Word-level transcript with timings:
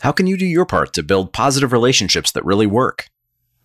How 0.00 0.12
can 0.12 0.26
you 0.26 0.38
do 0.38 0.46
your 0.46 0.64
part 0.64 0.94
to 0.94 1.02
build 1.02 1.34
positive 1.34 1.72
relationships 1.72 2.32
that 2.32 2.42
really 2.42 2.66
work? 2.66 3.10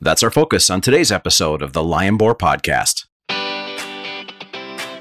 That's 0.02 0.22
our 0.22 0.30
focus 0.30 0.70
on 0.70 0.82
today's 0.82 1.10
episode 1.10 1.62
of 1.62 1.72
the 1.72 1.82
Lion 1.82 2.18
Boar 2.18 2.36
Podcast. 2.36 3.06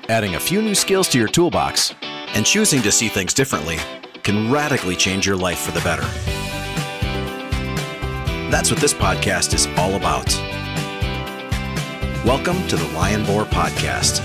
Adding 0.09 0.37
a 0.37 0.41
few 0.41 0.62
new 0.62 0.77
skills 0.77 1.09
to 1.09 1.19
your 1.19 1.27
toolbox 1.27 1.93
and 2.35 2.47
choosing 2.47 2.83
to 2.83 2.93
see 2.93 3.09
things 3.09 3.35
differently 3.35 3.79
can 4.23 4.53
radically 4.53 4.95
change 4.95 5.27
your 5.27 5.35
life 5.35 5.59
for 5.59 5.73
the 5.73 5.81
better. 5.81 6.07
That's 8.48 8.71
what 8.71 8.79
this 8.79 8.95
podcast 8.95 9.55
is 9.55 9.66
all 9.77 9.96
about. 9.96 10.32
Welcome 12.25 12.64
to 12.69 12.77
the 12.77 12.89
Lion 12.95 13.25
Boar 13.25 13.43
Podcast. 13.43 14.23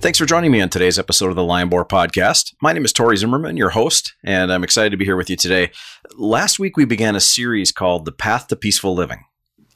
Thanks 0.00 0.18
for 0.18 0.24
joining 0.24 0.50
me 0.50 0.62
on 0.62 0.70
today's 0.70 0.98
episode 0.98 1.28
of 1.28 1.36
the 1.36 1.44
Lion 1.44 1.68
Boar 1.68 1.84
Podcast. 1.84 2.54
My 2.62 2.72
name 2.72 2.86
is 2.86 2.92
Tori 2.92 3.18
Zimmerman, 3.18 3.58
your 3.58 3.68
host, 3.68 4.14
and 4.24 4.50
I'm 4.50 4.64
excited 4.64 4.88
to 4.92 4.96
be 4.96 5.04
here 5.04 5.14
with 5.14 5.28
you 5.28 5.36
today. 5.36 5.70
Last 6.16 6.58
week, 6.58 6.78
we 6.78 6.86
began 6.86 7.16
a 7.16 7.20
series 7.20 7.70
called 7.70 8.06
The 8.06 8.12
Path 8.12 8.46
to 8.46 8.56
Peaceful 8.56 8.94
Living. 8.94 9.24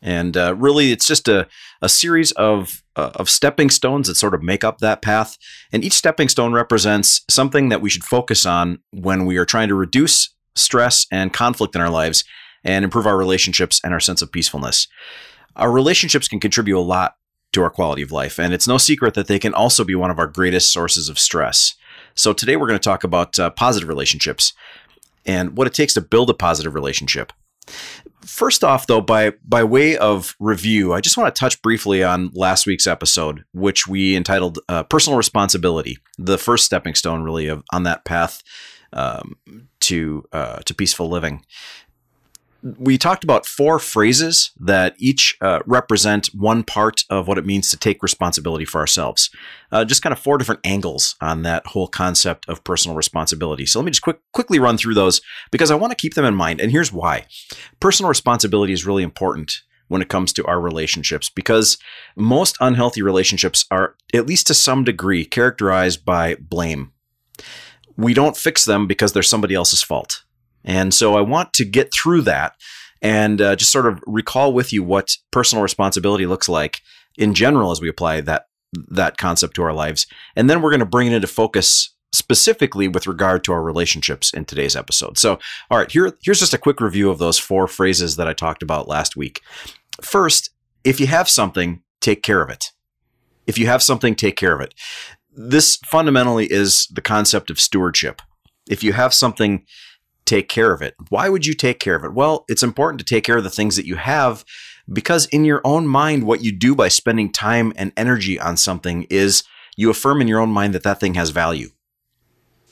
And 0.00 0.34
uh, 0.34 0.54
really, 0.56 0.92
it's 0.92 1.06
just 1.06 1.28
a, 1.28 1.46
a 1.82 1.90
series 1.90 2.32
of, 2.32 2.82
uh, 2.96 3.10
of 3.16 3.28
stepping 3.28 3.68
stones 3.68 4.08
that 4.08 4.14
sort 4.14 4.32
of 4.32 4.42
make 4.42 4.64
up 4.64 4.78
that 4.78 5.02
path. 5.02 5.36
And 5.72 5.84
each 5.84 5.92
stepping 5.92 6.30
stone 6.30 6.54
represents 6.54 7.20
something 7.28 7.68
that 7.68 7.82
we 7.82 7.90
should 7.90 8.04
focus 8.04 8.46
on 8.46 8.78
when 8.92 9.26
we 9.26 9.36
are 9.36 9.44
trying 9.44 9.68
to 9.68 9.74
reduce 9.74 10.34
stress 10.54 11.06
and 11.12 11.34
conflict 11.34 11.76
in 11.76 11.82
our 11.82 11.90
lives 11.90 12.24
and 12.64 12.82
improve 12.82 13.06
our 13.06 13.18
relationships 13.18 13.78
and 13.84 13.92
our 13.92 14.00
sense 14.00 14.22
of 14.22 14.32
peacefulness. 14.32 14.88
Our 15.54 15.70
relationships 15.70 16.28
can 16.28 16.40
contribute 16.40 16.78
a 16.78 16.80
lot 16.80 17.12
to 17.54 17.62
our 17.62 17.70
quality 17.70 18.02
of 18.02 18.12
life. 18.12 18.38
And 18.38 18.52
it's 18.52 18.68
no 18.68 18.78
secret 18.78 19.14
that 19.14 19.26
they 19.26 19.38
can 19.38 19.54
also 19.54 19.84
be 19.84 19.94
one 19.94 20.10
of 20.10 20.18
our 20.18 20.26
greatest 20.26 20.72
sources 20.72 21.08
of 21.08 21.18
stress. 21.18 21.74
So 22.14 22.32
today 22.32 22.56
we're 22.56 22.68
going 22.68 22.78
to 22.78 22.84
talk 22.84 23.04
about 23.04 23.38
uh, 23.38 23.50
positive 23.50 23.88
relationships 23.88 24.52
and 25.26 25.56
what 25.56 25.66
it 25.66 25.74
takes 25.74 25.94
to 25.94 26.00
build 26.00 26.30
a 26.30 26.34
positive 26.34 26.74
relationship. 26.74 27.32
First 28.20 28.64
off, 28.64 28.86
though, 28.86 29.00
by 29.00 29.32
by 29.46 29.64
way 29.64 29.96
of 29.96 30.34
review, 30.38 30.92
I 30.92 31.00
just 31.00 31.16
want 31.16 31.34
to 31.34 31.38
touch 31.38 31.60
briefly 31.62 32.02
on 32.02 32.30
last 32.34 32.66
week's 32.66 32.86
episode, 32.86 33.44
which 33.52 33.86
we 33.86 34.16
entitled 34.16 34.58
uh, 34.68 34.82
"Personal 34.84 35.16
Responsibility," 35.16 35.98
the 36.18 36.38
first 36.38 36.64
stepping 36.64 36.94
stone, 36.94 37.22
really, 37.22 37.48
of 37.48 37.62
on 37.72 37.82
that 37.82 38.04
path 38.04 38.42
um, 38.94 39.36
to 39.80 40.24
uh, 40.32 40.58
to 40.60 40.74
peaceful 40.74 41.08
living 41.08 41.44
we 42.64 42.96
talked 42.96 43.24
about 43.24 43.44
four 43.44 43.78
phrases 43.78 44.50
that 44.58 44.94
each 44.98 45.36
uh, 45.42 45.60
represent 45.66 46.28
one 46.28 46.62
part 46.62 47.04
of 47.10 47.28
what 47.28 47.36
it 47.36 47.44
means 47.44 47.68
to 47.70 47.76
take 47.76 48.02
responsibility 48.02 48.64
for 48.64 48.80
ourselves. 48.80 49.28
Uh, 49.70 49.84
just 49.84 50.00
kind 50.00 50.14
of 50.14 50.18
four 50.18 50.38
different 50.38 50.62
angles 50.64 51.14
on 51.20 51.42
that 51.42 51.66
whole 51.66 51.86
concept 51.86 52.48
of 52.48 52.64
personal 52.64 52.96
responsibility. 52.96 53.66
So 53.66 53.78
let 53.78 53.84
me 53.84 53.90
just 53.90 54.02
quick, 54.02 54.18
quickly 54.32 54.58
run 54.58 54.78
through 54.78 54.94
those 54.94 55.20
because 55.50 55.70
I 55.70 55.74
want 55.74 55.90
to 55.90 55.96
keep 55.96 56.14
them 56.14 56.24
in 56.24 56.34
mind. 56.34 56.58
And 56.58 56.72
here's 56.72 56.90
why 56.92 57.26
personal 57.80 58.08
responsibility 58.08 58.72
is 58.72 58.86
really 58.86 59.02
important 59.02 59.52
when 59.88 60.00
it 60.00 60.08
comes 60.08 60.32
to 60.32 60.46
our 60.46 60.58
relationships 60.58 61.28
because 61.28 61.76
most 62.16 62.56
unhealthy 62.60 63.02
relationships 63.02 63.66
are, 63.70 63.94
at 64.14 64.26
least 64.26 64.46
to 64.46 64.54
some 64.54 64.84
degree, 64.84 65.26
characterized 65.26 66.06
by 66.06 66.36
blame. 66.36 66.92
We 67.98 68.14
don't 68.14 68.38
fix 68.38 68.64
them 68.64 68.86
because 68.86 69.12
they're 69.12 69.22
somebody 69.22 69.54
else's 69.54 69.82
fault. 69.82 70.24
And 70.64 70.94
so 70.94 71.16
I 71.16 71.20
want 71.20 71.52
to 71.54 71.64
get 71.64 71.92
through 71.92 72.22
that 72.22 72.54
and 73.02 73.40
uh, 73.40 73.56
just 73.56 73.72
sort 73.72 73.86
of 73.86 74.02
recall 74.06 74.52
with 74.52 74.72
you 74.72 74.82
what 74.82 75.16
personal 75.30 75.62
responsibility 75.62 76.26
looks 76.26 76.48
like 76.48 76.80
in 77.16 77.34
general 77.34 77.70
as 77.70 77.80
we 77.80 77.88
apply 77.88 78.20
that 78.22 78.46
that 78.88 79.18
concept 79.18 79.54
to 79.54 79.62
our 79.62 79.72
lives. 79.72 80.06
And 80.34 80.50
then 80.50 80.60
we're 80.60 80.70
going 80.70 80.80
to 80.80 80.86
bring 80.86 81.06
it 81.06 81.12
into 81.12 81.28
focus 81.28 81.94
specifically 82.12 82.88
with 82.88 83.06
regard 83.06 83.44
to 83.44 83.52
our 83.52 83.62
relationships 83.62 84.32
in 84.32 84.44
today's 84.44 84.76
episode. 84.76 85.18
So, 85.18 85.38
all 85.70 85.78
right, 85.78 85.90
here 85.90 86.16
here's 86.22 86.40
just 86.40 86.54
a 86.54 86.58
quick 86.58 86.80
review 86.80 87.10
of 87.10 87.18
those 87.18 87.38
four 87.38 87.66
phrases 87.66 88.16
that 88.16 88.28
I 88.28 88.32
talked 88.32 88.62
about 88.62 88.88
last 88.88 89.16
week. 89.16 89.42
First, 90.00 90.50
if 90.84 91.00
you 91.00 91.06
have 91.06 91.28
something, 91.28 91.82
take 92.00 92.22
care 92.22 92.42
of 92.42 92.50
it. 92.50 92.66
If 93.46 93.58
you 93.58 93.66
have 93.66 93.82
something, 93.82 94.14
take 94.14 94.36
care 94.36 94.54
of 94.54 94.60
it. 94.60 94.74
This 95.36 95.76
fundamentally 95.84 96.46
is 96.46 96.86
the 96.86 97.02
concept 97.02 97.50
of 97.50 97.60
stewardship. 97.60 98.22
If 98.68 98.82
you 98.82 98.92
have 98.92 99.12
something, 99.12 99.64
take 100.26 100.48
care 100.48 100.72
of 100.72 100.82
it. 100.82 100.94
Why 101.08 101.28
would 101.28 101.46
you 101.46 101.54
take 101.54 101.80
care 101.80 101.94
of 101.94 102.04
it? 102.04 102.14
Well, 102.14 102.44
it's 102.48 102.62
important 102.62 102.98
to 103.00 103.04
take 103.04 103.24
care 103.24 103.36
of 103.36 103.44
the 103.44 103.50
things 103.50 103.76
that 103.76 103.86
you 103.86 103.96
have 103.96 104.44
because 104.92 105.26
in 105.26 105.44
your 105.44 105.60
own 105.64 105.86
mind, 105.86 106.24
what 106.24 106.42
you 106.42 106.52
do 106.52 106.74
by 106.74 106.88
spending 106.88 107.32
time 107.32 107.72
and 107.76 107.92
energy 107.96 108.38
on 108.38 108.56
something 108.56 109.06
is 109.10 109.44
you 109.76 109.90
affirm 109.90 110.20
in 110.20 110.28
your 110.28 110.40
own 110.40 110.50
mind 110.50 110.74
that 110.74 110.82
that 110.82 111.00
thing 111.00 111.14
has 111.14 111.30
value. 111.30 111.70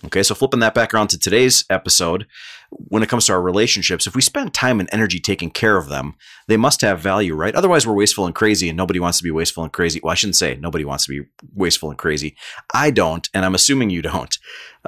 Okay, 0.04 0.24
so 0.24 0.34
flipping 0.34 0.60
that 0.60 0.74
back 0.74 0.92
around 0.92 1.08
to 1.08 1.18
today's 1.18 1.64
episode, 1.70 2.26
when 2.70 3.04
it 3.04 3.08
comes 3.08 3.26
to 3.26 3.32
our 3.32 3.40
relationships, 3.40 4.06
if 4.06 4.16
we 4.16 4.22
spend 4.22 4.52
time 4.52 4.80
and 4.80 4.88
energy 4.90 5.20
taking 5.20 5.48
care 5.48 5.76
of 5.76 5.88
them, 5.88 6.14
they 6.48 6.56
must 6.56 6.80
have 6.80 6.98
value, 6.98 7.36
right? 7.36 7.54
Otherwise, 7.54 7.86
we're 7.86 7.94
wasteful 7.94 8.26
and 8.26 8.34
crazy, 8.34 8.68
and 8.68 8.76
nobody 8.76 8.98
wants 8.98 9.18
to 9.18 9.24
be 9.24 9.30
wasteful 9.30 9.62
and 9.62 9.72
crazy. 9.72 10.00
Well, 10.02 10.10
I 10.10 10.16
shouldn't 10.16 10.36
say 10.36 10.56
nobody 10.56 10.84
wants 10.84 11.06
to 11.06 11.10
be 11.10 11.28
wasteful 11.54 11.88
and 11.88 11.98
crazy. 11.98 12.36
I 12.74 12.90
don't, 12.90 13.28
and 13.32 13.44
I'm 13.44 13.54
assuming 13.54 13.90
you 13.90 14.02
don't. 14.02 14.36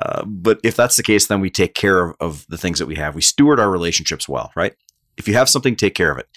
Uh, 0.01 0.25
but 0.25 0.59
if 0.65 0.75
that's 0.75 0.97
the 0.97 1.03
case, 1.05 1.29
then 1.29 1.41
we 1.41 1.49
take 1.51 1.75
care 1.75 2.01
of, 2.01 2.17
of 2.19 2.47
the 2.49 2.59
things 2.59 2.81
that 2.81 2.87
we 2.87 2.97
have. 2.97 3.15
We 3.15 3.23
steward 3.23 3.61
our 3.61 3.71
relationships 3.71 4.29
well, 4.29 4.51
right? 4.57 4.75
If 5.17 5.29
you 5.29 5.35
have 5.35 5.49
something, 5.49 5.77
take 5.77 5.95
care 5.95 6.11
of 6.11 6.19
it. 6.19 6.29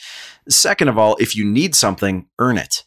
Second 0.49 0.87
of 0.87 0.99
all, 0.99 1.15
if 1.19 1.35
you 1.35 1.45
need 1.45 1.73
something, 1.73 2.27
earn 2.37 2.59
it. 2.59 2.83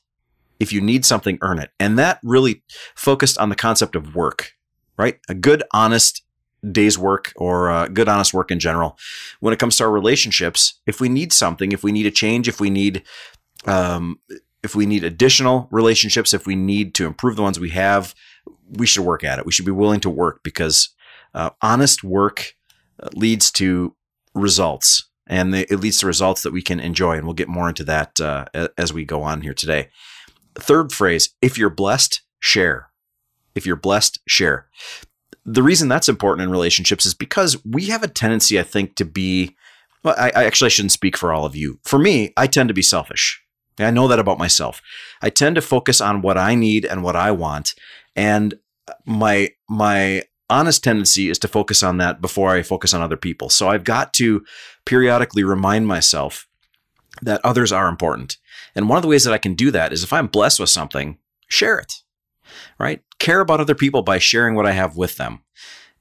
If 0.61 0.73
you 0.73 0.81
need 0.81 1.05
something, 1.05 1.39
earn 1.43 1.59
it. 1.59 1.71
And 1.81 1.99
that 1.99 2.21
really 2.23 2.63
focused 2.95 3.39
on 3.39 3.49
the 3.49 3.57
concept 3.57 3.97
of 3.97 4.15
work 4.15 4.53
right? 5.01 5.19
A 5.29 5.35
good, 5.35 5.63
honest 5.73 6.23
day's 6.71 6.99
work 6.99 7.33
or 7.37 7.71
uh, 7.71 7.89
good, 7.89 8.09
honest 8.09 8.35
work 8.35 8.51
in 8.51 8.59
general. 8.59 8.99
When 9.41 9.55
it 9.55 9.59
comes 9.59 9.79
to 9.79 9.85
our 9.85 9.91
relationships, 9.91 10.75
if 10.87 11.01
we 11.01 11.09
need 11.09 11.33
something, 11.33 11.73
if 11.73 11.83
we 11.83 11.91
need 11.91 12.07
a 12.07 12.11
change, 12.11 12.49
if 12.49 12.61
we 12.61 12.69
need, 12.69 13.03
um, 13.67 14.21
if 14.63 14.75
we 14.75 14.85
need 14.85 15.03
additional 15.03 15.69
relationships, 15.71 16.35
if 16.35 16.47
we 16.47 16.55
need 16.55 16.95
to 16.95 17.07
improve 17.07 17.37
the 17.37 17.43
ones 17.43 17.59
we 17.59 17.71
have, 17.71 18.15
we 18.69 18.87
should 18.87 19.05
work 19.05 19.25
at 19.25 19.39
it. 19.39 19.47
We 19.47 19.53
should 19.53 19.65
be 19.65 19.73
willing 19.73 20.01
to 20.01 20.11
work 20.11 20.43
because 20.43 20.91
uh, 21.35 21.51
honest 21.63 22.05
work 22.05 22.55
uh, 23.03 23.09
leads 23.15 23.51
to 23.53 23.97
results 24.35 25.09
and 25.27 25.55
it 25.55 25.81
leads 25.81 25.99
to 26.01 26.07
results 26.07 26.43
that 26.43 26.53
we 26.53 26.61
can 26.61 26.79
enjoy. 26.79 27.17
And 27.17 27.25
we'll 27.25 27.35
get 27.35 27.49
more 27.49 27.69
into 27.69 27.85
that 27.85 28.21
uh, 28.21 28.47
as 28.77 28.93
we 28.93 29.05
go 29.05 29.23
on 29.23 29.41
here 29.41 29.55
today. 29.55 29.89
Third 30.57 30.93
phrase 30.93 31.31
if 31.41 31.57
you're 31.57 31.71
blessed, 31.71 32.21
share. 32.41 32.90
If 33.61 33.67
you're 33.67 33.77
blessed, 33.77 34.21
share. 34.27 34.67
The 35.45 35.63
reason 35.63 35.87
that's 35.87 36.09
important 36.09 36.45
in 36.47 36.51
relationships 36.51 37.05
is 37.05 37.13
because 37.13 37.63
we 37.63 37.89
have 37.89 38.03
a 38.03 38.09
tendency, 38.09 38.59
I 38.59 38.63
think, 38.63 38.95
to 38.97 39.05
be. 39.05 39.55
Well, 40.03 40.15
I, 40.17 40.33
I 40.35 40.45
actually 40.45 40.71
shouldn't 40.71 40.93
speak 40.93 41.15
for 41.15 41.31
all 41.31 41.45
of 41.45 41.55
you. 41.55 41.79
For 41.85 41.99
me, 41.99 42.33
I 42.39 42.47
tend 42.47 42.69
to 42.69 42.75
be 42.75 42.81
selfish. 42.81 43.43
I 43.79 43.91
know 43.91 44.09
that 44.09 44.19
about 44.19 44.39
myself. 44.39 44.81
I 45.21 45.29
tend 45.29 45.57
to 45.57 45.61
focus 45.61 46.01
on 46.01 46.23
what 46.23 46.39
I 46.39 46.55
need 46.55 46.87
and 46.87 47.03
what 47.03 47.17
I 47.17 47.33
want, 47.33 47.75
and 48.17 48.55
my 49.05 49.51
my 49.69 50.23
honest 50.49 50.83
tendency 50.83 51.29
is 51.29 51.39
to 51.41 51.49
focus 51.49 51.83
on 51.83 51.99
that 51.99 52.23
before 52.23 52.51
I 52.51 52.63
focus 52.63 52.95
on 52.95 53.03
other 53.03 53.19
people. 53.19 53.51
So 53.51 53.69
I've 53.69 53.85
got 53.85 54.15
to 54.15 54.43
periodically 54.87 55.45
remind 55.45 55.87
myself 55.87 56.49
that 57.21 57.45
others 57.45 57.73
are 57.73 57.89
important. 57.89 58.39
And 58.75 58.89
one 58.89 58.97
of 58.97 59.03
the 59.03 59.09
ways 59.09 59.25
that 59.25 59.35
I 59.35 59.39
can 59.39 59.55
do 59.55 59.71
that 59.71 59.93
is 59.93 60.03
if 60.03 60.13
I'm 60.15 60.27
blessed 60.27 60.61
with 60.61 60.71
something, 60.71 61.19
share 61.49 61.79
it 61.79 61.93
right? 62.79 63.03
Care 63.19 63.41
about 63.41 63.61
other 63.61 63.75
people 63.75 64.03
by 64.03 64.19
sharing 64.19 64.55
what 64.55 64.67
I 64.67 64.73
have 64.73 64.97
with 64.97 65.17
them. 65.17 65.41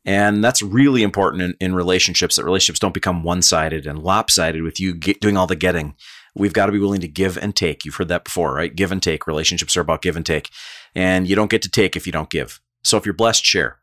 And 0.06 0.44
that's 0.44 0.62
really 0.62 1.04
important 1.04 1.44
in, 1.44 1.56
in 1.60 1.76
relationships 1.76 2.36
that 2.36 2.46
relationships 2.46 2.80
don't 2.80 2.94
become 2.94 3.24
one 3.24 3.42
sided 3.42 3.86
and 3.86 4.02
lopsided 4.02 4.64
with 4.64 4.80
you 4.80 4.94
get, 4.94 5.20
doing 5.20 5.38
all 5.38 5.48
the 5.48 5.56
getting. 5.56 5.96
We've 6.36 6.54
got 6.54 6.68
to 6.68 6.72
be 6.72 6.80
willing 6.80 7.02
to 7.02 7.08
give 7.08 7.38
and 7.38 7.56
take. 7.56 7.84
You've 7.84 7.96
heard 7.96 8.08
that 8.08 8.24
before, 8.24 8.54
right? 8.54 8.74
Give 8.74 8.92
and 8.92 9.04
take. 9.04 9.28
Relationships 9.28 9.76
are 9.76 9.82
about 9.82 10.02
give 10.02 10.16
and 10.16 10.26
take. 10.26 10.50
And 10.96 11.28
you 11.28 11.36
don't 11.36 11.52
get 11.52 11.62
to 11.64 11.70
take 11.70 11.96
if 11.96 12.06
you 12.06 12.14
don't 12.14 12.30
give. 12.30 12.62
So 12.84 12.98
if 12.98 13.06
you're 13.06 13.14
blessed, 13.14 13.44
share. 13.44 13.80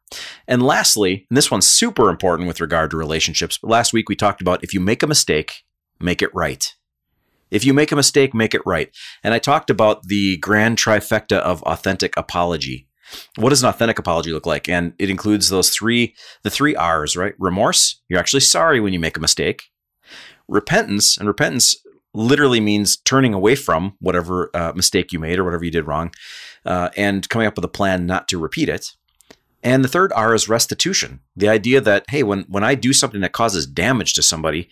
And 0.49 0.63
lastly, 0.63 1.27
and 1.29 1.37
this 1.37 1.51
one's 1.51 1.67
super 1.67 2.09
important 2.09 2.49
with 2.49 2.61
regard 2.61 2.91
to 2.91 2.97
relationships. 2.97 3.59
Last 3.63 3.93
week 3.93 4.09
we 4.09 4.17
talked 4.17 4.41
about 4.41 4.65
if 4.65 4.73
you 4.73 4.81
make 4.81 5.03
a 5.03 5.07
mistake, 5.07 5.65
make 6.01 6.23
it 6.23 6.35
right. 6.35 6.75
If 7.51 7.65
you 7.65 7.73
make 7.73 7.93
a 7.93 7.97
mistake, 7.97 8.35
make 8.35 8.55
it 8.55 8.67
right. 8.67 8.91
And 9.23 9.33
I 9.33 9.39
talked 9.39 9.71
about 9.71 10.05
the 10.05 10.37
grand 10.39 10.79
trifecta 10.79 11.39
of 11.39 11.63
authentic 11.63 12.17
apology. 12.17 12.89
What 13.37 13.51
does 13.51 13.63
an 13.63 13.69
authentic 13.69 13.99
apology 13.99 14.33
look 14.33 14.47
like? 14.47 14.69
And 14.69 14.93
it 14.99 15.11
includes 15.11 15.49
those 15.49 15.71
three, 15.71 16.15
the 16.43 16.51
three 16.51 16.75
R's, 16.75 17.17
right? 17.17 17.35
Remorse, 17.39 18.03
you're 18.09 18.19
actually 18.19 18.41
sorry 18.41 18.81
when 18.81 18.93
you 18.93 18.99
make 18.99 19.17
a 19.17 19.21
mistake. 19.21 19.63
Repentance, 20.49 21.17
and 21.17 21.29
repentance 21.29 21.77
literally 22.15 22.61
means 22.61 22.97
turning 22.97 23.35
away 23.35 23.55
from 23.55 23.95
whatever 24.01 24.51
uh, 24.55 24.73
mistake 24.75 25.13
you 25.13 25.19
made 25.19 25.39
or 25.39 25.45
whatever 25.45 25.65
you 25.65 25.71
did 25.71 25.87
wrong 25.87 26.11
uh, 26.65 26.91
and 26.97 27.29
coming 27.29 27.47
up 27.47 27.57
with 27.57 27.65
a 27.65 27.69
plan 27.69 28.07
not 28.07 28.27
to 28.29 28.39
repeat 28.39 28.69
it. 28.69 28.93
And 29.63 29.85
the 29.85 29.89
third 29.89 30.13
R 30.15 30.35
is 30.35 30.49
restitution. 30.49 31.21
The 31.35 31.49
idea 31.49 31.81
that, 31.81 32.05
hey, 32.09 32.23
when, 32.23 32.43
when 32.49 32.65
I 32.65 32.75
do 32.75 32.93
something 32.93 33.21
that 33.21 33.33
causes 33.33 33.67
damage 33.67 34.15
to 34.15 34.23
somebody, 34.23 34.69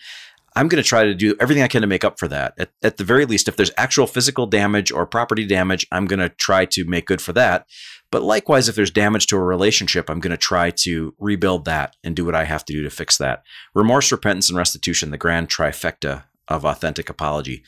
I'm 0.57 0.69
going 0.69 0.83
to 0.83 0.89
try 0.89 1.05
to 1.05 1.15
do 1.15 1.35
everything 1.41 1.65
I 1.65 1.69
can 1.69 1.81
to 1.81 1.89
make 1.89 2.05
up 2.05 2.19
for 2.19 2.29
that. 2.29 2.55
At, 2.59 2.71
at, 2.83 2.97
the 2.97 3.05
very 3.05 3.27
least, 3.27 3.49
if 3.49 3.57
there's 3.57 3.73
actual 3.77 4.07
physical 4.07 4.47
damage 4.47 4.93
or 4.93 5.05
property 5.05 5.45
damage, 5.45 5.87
I'm 5.91 6.07
going 6.07 6.21
to 6.21 6.29
try 6.29 6.65
to 6.67 6.85
make 6.85 7.07
good 7.07 7.21
for 7.21 7.33
that. 7.33 7.67
But 8.13 8.23
likewise, 8.23 8.69
if 8.69 8.77
there's 8.77 8.93
damage 8.93 9.27
to 9.29 9.37
a 9.37 9.43
relationship, 9.43 10.09
I'm 10.09 10.21
going 10.21 10.31
to 10.31 10.37
try 10.37 10.71
to 10.71 11.15
rebuild 11.19 11.65
that 11.65 11.97
and 12.05 12.15
do 12.15 12.25
what 12.25 12.37
I 12.37 12.45
have 12.45 12.65
to 12.67 12.73
do 12.73 12.83
to 12.85 12.91
fix 12.91 13.19
that. 13.19 13.43
Remorse, 13.75 14.13
repentance, 14.13 14.49
and 14.49 14.57
restitution, 14.57 15.11
the 15.11 15.19
grand 15.19 15.49
trifecta 15.49 16.25
of 16.47 16.65
authentic 16.65 17.11
apology. 17.11 17.65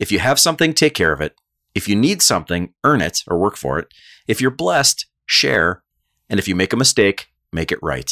If 0.00 0.10
you 0.10 0.18
have 0.18 0.40
something, 0.40 0.74
take 0.74 0.94
care 0.94 1.12
of 1.12 1.20
it. 1.20 1.36
If 1.74 1.88
you 1.88 1.94
need 1.94 2.22
something, 2.22 2.72
earn 2.82 3.00
it 3.00 3.22
or 3.28 3.38
work 3.38 3.56
for 3.56 3.78
it. 3.78 3.92
If 4.26 4.40
you're 4.40 4.50
blessed, 4.50 5.06
share. 5.26 5.84
And 6.28 6.40
if 6.40 6.48
you 6.48 6.56
make 6.56 6.72
a 6.72 6.76
mistake, 6.76 7.28
make 7.52 7.70
it 7.70 7.78
right. 7.82 8.10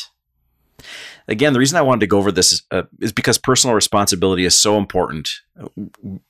Again, 1.26 1.54
the 1.54 1.58
reason 1.58 1.78
I 1.78 1.82
wanted 1.82 2.00
to 2.00 2.06
go 2.06 2.18
over 2.18 2.30
this 2.30 2.52
is, 2.52 2.62
uh, 2.70 2.82
is 3.00 3.12
because 3.12 3.38
personal 3.38 3.74
responsibility 3.74 4.44
is 4.44 4.54
so 4.54 4.76
important. 4.76 5.30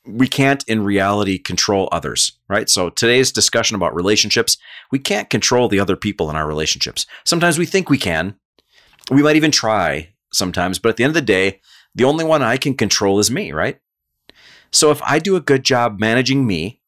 We 0.04 0.28
can't, 0.28 0.62
in 0.68 0.84
reality, 0.84 1.38
control 1.38 1.88
others, 1.90 2.32
right? 2.48 2.70
So 2.70 2.90
today's 2.90 3.32
discussion 3.32 3.74
about 3.74 3.94
relationships, 3.94 4.56
we 4.92 5.00
can't 5.00 5.30
control 5.30 5.68
the 5.68 5.80
other 5.80 5.96
people 5.96 6.30
in 6.30 6.36
our 6.36 6.46
relationships. 6.46 7.06
Sometimes 7.24 7.58
we 7.58 7.66
think 7.66 7.90
we 7.90 7.98
can. 7.98 8.36
We 9.10 9.22
might 9.22 9.36
even 9.36 9.50
try 9.50 10.14
sometimes, 10.32 10.78
but 10.78 10.90
at 10.90 10.96
the 10.96 11.04
end 11.04 11.10
of 11.10 11.14
the 11.14 11.22
day, 11.22 11.60
the 11.94 12.04
only 12.04 12.24
one 12.24 12.42
I 12.42 12.56
can 12.56 12.74
control 12.74 13.18
is 13.18 13.30
me, 13.30 13.52
right? 13.52 13.80
So 14.70 14.90
if 14.90 15.02
I 15.02 15.18
do 15.18 15.36
a 15.36 15.40
good 15.40 15.64
job 15.64 15.98
managing 15.98 16.46
me, 16.46 16.80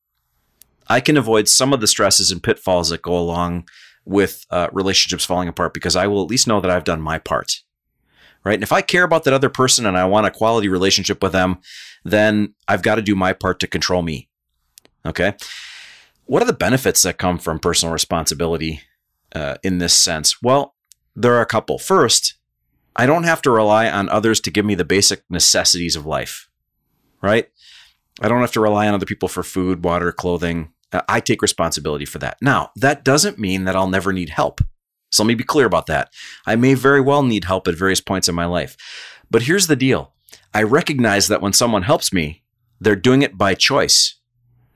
I 0.89 1.01
can 1.01 1.17
avoid 1.17 1.49
some 1.49 1.73
of 1.73 1.81
the 1.81 1.87
stresses 1.87 2.31
and 2.31 2.43
pitfalls 2.43 2.91
that 2.91 3.03
go 3.03 3.17
along 3.17 3.69
with 4.05 4.47
uh, 4.51 4.69
relationships 4.73 5.25
falling 5.25 5.49
apart 5.49 5.75
because 5.75 5.97
I 5.97 6.07
will 6.07 6.23
at 6.23 6.31
least 6.31 6.47
know 6.47 6.61
that 6.61 6.71
I've 6.71 6.85
done 6.85 7.01
my 7.01 7.19
part. 7.19 7.63
Right. 8.47 8.55
And 8.55 8.63
if 8.63 8.71
I 8.71 8.81
care 8.81 9.03
about 9.03 9.25
that 9.25 9.35
other 9.35 9.49
person 9.49 9.87
and 9.87 9.99
I 9.99 10.05
want 10.05 10.29
a 10.29 10.31
quality 10.31 10.69
relationship 10.69 11.21
with 11.21 11.33
them, 11.33 11.59
then 12.05 12.55
I've 12.69 12.83
got 12.83 12.95
to 12.95 13.03
do 13.03 13.17
my 13.17 13.33
part 13.33 13.59
to 13.59 13.67
control 13.67 14.03
me. 14.03 14.29
Okay. 15.05 15.35
What 16.27 16.43
are 16.43 16.47
the 16.47 16.53
benefits 16.53 17.03
that 17.03 17.19
come 17.19 17.39
from 17.39 17.59
personal 17.59 17.93
responsibility 17.93 18.83
uh, 19.35 19.57
in 19.65 19.79
this 19.79 19.95
sense? 19.95 20.41
Well, 20.41 20.77
there 21.17 21.35
are 21.35 21.41
a 21.41 21.47
couple. 21.47 21.77
First, 21.81 22.35
I 22.95 23.05
don't 23.05 23.25
have 23.25 23.43
to 23.43 23.51
rely 23.51 23.91
on 23.91 24.09
others 24.11 24.39
to 24.43 24.53
give 24.53 24.65
me 24.65 24.77
the 24.77 24.85
basic 24.85 25.25
necessities 25.29 25.97
of 25.97 26.07
life, 26.07 26.49
right? 27.21 27.49
I 28.21 28.29
don't 28.29 28.43
have 28.43 28.53
to 28.53 28.61
rely 28.61 28.87
on 28.87 28.95
other 28.95 29.07
people 29.07 29.29
for 29.29 29.43
food, 29.43 29.83
water, 29.83 30.13
clothing. 30.13 30.73
I 31.09 31.19
take 31.19 31.43
responsibility 31.43 32.05
for 32.05 32.21
that. 32.21 32.37
Now, 32.41 32.71
that 32.77 33.03
doesn't 33.03 33.41
mean 33.41 33.65
that 33.65 33.75
I'll 33.75 33.91
never 33.91 34.13
need 34.13 34.29
help. 34.31 34.61
So 35.11 35.23
let 35.23 35.29
me 35.29 35.35
be 35.35 35.45
clear 35.45 35.67
about 35.67 35.87
that. 35.87 36.13
I 36.47 36.57
may 36.57 36.75
very 36.75 37.01
well 37.01 37.23
need 37.23 37.45
help 37.45 37.69
at 37.69 37.77
various 37.77 38.01
points 38.01 38.29
in 38.29 38.35
my 38.35 38.47
life. 38.47 38.77
But 39.31 39.43
here's 39.43 39.67
the 39.67 39.77
deal 39.77 40.13
I 40.55 40.63
recognize 40.63 41.29
that 41.29 41.43
when 41.43 41.53
someone 41.53 41.83
helps 41.83 42.13
me, 42.13 42.43
they're 42.81 42.97
doing 42.97 43.23
it 43.23 43.39
by 43.39 43.55
choice, 43.55 44.19